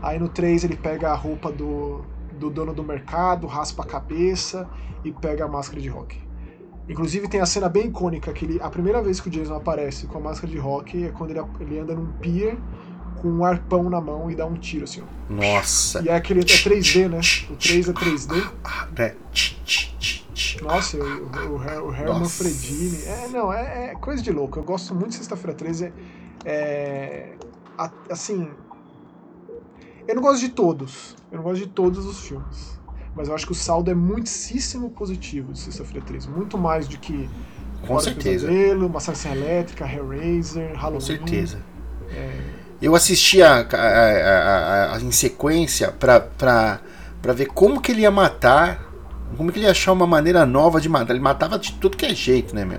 [0.00, 2.04] Aí no 3 ele pega a roupa do,
[2.38, 4.68] do dono do mercado, raspa a cabeça
[5.04, 6.20] e pega a máscara de rock.
[6.88, 10.06] Inclusive tem a cena bem icônica que ele, a primeira vez que o Jason aparece
[10.06, 12.56] com a máscara de rock é quando ele, ele anda num pier
[13.26, 15.02] com um arpão na mão e dá um tiro assim.
[15.02, 15.32] ó.
[15.32, 16.00] Nossa.
[16.02, 17.20] E é aquele é 3D, né?
[17.50, 18.50] O 3 é 3D.
[18.64, 19.14] Ah, né?
[19.32, 19.94] Tch, tch,
[20.34, 20.62] tch.
[20.62, 22.28] Nossa, o, o.
[22.28, 23.02] Fredini.
[23.04, 24.58] É, não, é, é coisa de louco.
[24.58, 25.92] Eu gosto muito de Sexta-feira 13.
[26.44, 27.32] É,
[27.76, 28.48] a- assim.
[30.06, 31.16] Eu não gosto de todos.
[31.32, 32.78] Eu não gosto de todos os filmes.
[33.14, 36.28] Mas eu acho que o saldo é muitíssimo positivo de Sexta-feira 13.
[36.28, 37.28] Muito mais do que.
[37.86, 38.46] Com Hora do certeza.
[38.46, 40.94] Pesadelo, Massacre Elétrica, Hellraiser, Halloween.
[40.94, 41.60] Com certeza.
[42.80, 46.80] Eu assisti a, a- a- em sequência pra, pra,
[47.22, 48.84] pra ver como que ele ia matar.
[49.36, 51.12] Como que ele ia achar uma maneira nova de matar.
[51.14, 52.78] Ele matava de tudo que é jeito, né, meu?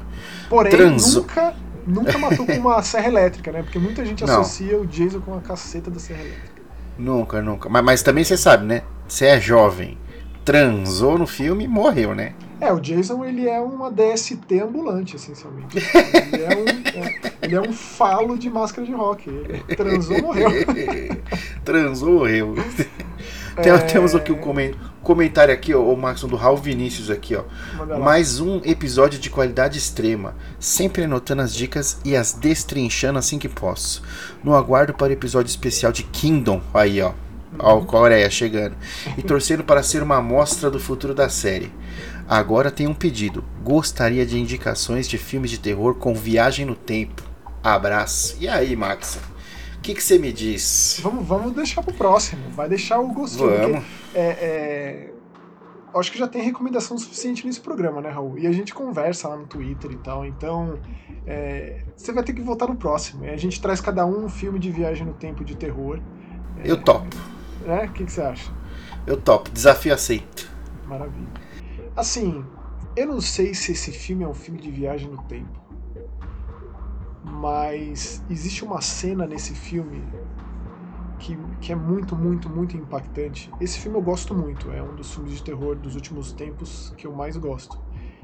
[0.49, 1.23] Porém, Transou.
[1.23, 1.53] nunca,
[1.85, 3.63] nunca matou com uma serra elétrica, né?
[3.63, 4.39] Porque muita gente Não.
[4.41, 6.61] associa o Jason com a caceta da serra elétrica.
[6.97, 7.67] Nunca, nunca.
[7.69, 8.81] Mas, mas também você sabe, né?
[9.07, 9.97] Você é jovem,
[10.45, 12.33] transou no filme e morreu, né?
[12.59, 15.77] É, o Jason ele é uma DST ambulante, essencialmente.
[16.33, 19.29] Ele é um, é, ele é um falo de máscara de rock.
[19.29, 20.49] Ele transou, morreu.
[21.63, 22.55] transou, morreu.
[23.59, 23.75] É.
[23.79, 27.43] Temos aqui um comen- comentário aqui, ó, o Maxon do Raul Vinícius aqui, ó.
[27.97, 33.49] Mais um episódio de qualidade extrema, sempre anotando as dicas e as destrinchando assim que
[33.49, 34.03] posso.
[34.43, 37.13] No aguardo para o episódio especial de Kingdom, aí ó,
[37.57, 38.75] ó, Coreia chegando,
[39.17, 41.71] e torcendo para ser uma amostra do futuro da série.
[42.27, 47.23] Agora tem um pedido, gostaria de indicações de filmes de terror com viagem no tempo.
[47.63, 48.35] Abraço.
[48.39, 49.17] E aí, Max?
[49.77, 50.99] O que você me diz?
[51.01, 52.49] Vamos, vamos deixar pro próximo.
[52.49, 53.49] Vai deixar o gostinho.
[53.49, 53.79] Vamos.
[53.79, 55.13] porque, É, é,
[55.95, 58.37] Acho que já tem recomendação suficiente nesse programa, né, Raul?
[58.37, 60.25] E a gente conversa lá no Twitter e tal.
[60.25, 60.77] Então,
[61.25, 63.25] é, você vai ter que voltar no próximo.
[63.25, 65.99] E a gente traz cada um um filme de viagem no tempo de terror.
[66.63, 67.15] Eu topo,
[67.65, 67.85] Né?
[67.85, 68.51] O que, que você acha?
[69.07, 69.49] eu topo.
[69.49, 70.51] Desafio aceito.
[70.85, 71.46] Maravilha.
[71.97, 72.45] Assim,
[72.95, 75.59] eu não sei se esse filme é um filme de viagem no tempo.
[77.23, 80.07] Mas existe uma cena nesse filme
[81.19, 83.51] que, que é muito, muito, muito impactante.
[83.59, 87.07] Esse filme eu gosto muito, é um dos filmes de terror dos últimos tempos que
[87.07, 87.75] eu mais gosto.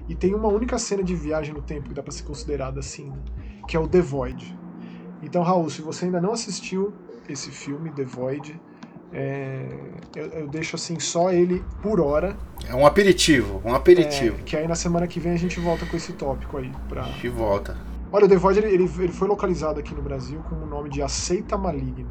[0.08, 3.12] E tem uma única cena de viagem no tempo que dá pra ser considerada assim,
[3.68, 4.56] que é o The Void.
[5.20, 6.94] Então, Raul, se você ainda não assistiu
[7.28, 8.62] esse filme, The Void,
[9.14, 9.66] é,
[10.16, 12.36] eu, eu deixo assim só ele por hora.
[12.68, 14.38] É um aperitivo, um aperitivo.
[14.40, 16.72] É, que aí na semana que vem a gente volta com esse tópico aí.
[16.90, 17.04] Pra...
[17.04, 17.78] De volta.
[18.12, 20.90] Olha, o The Void ele, ele, ele foi localizado aqui no Brasil com o nome
[20.90, 22.10] de Aceita Maligna.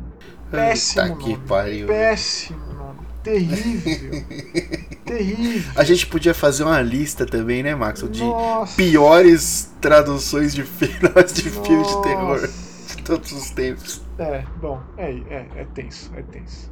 [0.50, 1.38] Péssimo Eita nome.
[1.46, 1.86] pariu.
[1.86, 2.98] Péssimo nome.
[3.22, 4.24] Terrível.
[5.06, 5.72] Terrível.
[5.76, 8.02] A gente podia fazer uma lista também, né, Max?
[8.10, 8.76] De Nossa.
[8.76, 12.48] piores traduções de filmes de, filme de terror
[12.96, 14.02] de todos os tempos.
[14.18, 16.71] É, bom, é, é, é tenso, é tenso.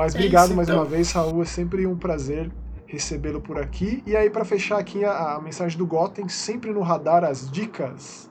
[0.00, 0.80] Mas É obrigado isso, mais então.
[0.80, 1.42] uma vez, Raul.
[1.42, 2.50] É sempre um prazer
[2.86, 4.02] recebê-lo por aqui.
[4.06, 8.28] E aí, para fechar aqui a, a mensagem do Goten, sempre no radar as dicas.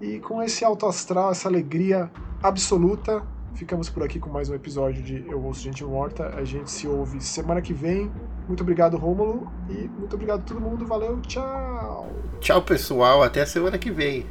[0.00, 2.10] E com esse alto astral, essa alegria
[2.42, 3.22] absoluta,
[3.54, 6.34] ficamos por aqui com mais um episódio de Eu Ouço Gente Morta.
[6.34, 8.10] A gente se ouve semana que vem.
[8.48, 9.50] Muito obrigado, Rômulo.
[9.68, 10.84] E muito obrigado a todo mundo.
[10.86, 12.08] Valeu, tchau!
[12.40, 13.22] Tchau, pessoal.
[13.22, 14.26] Até a semana que vem.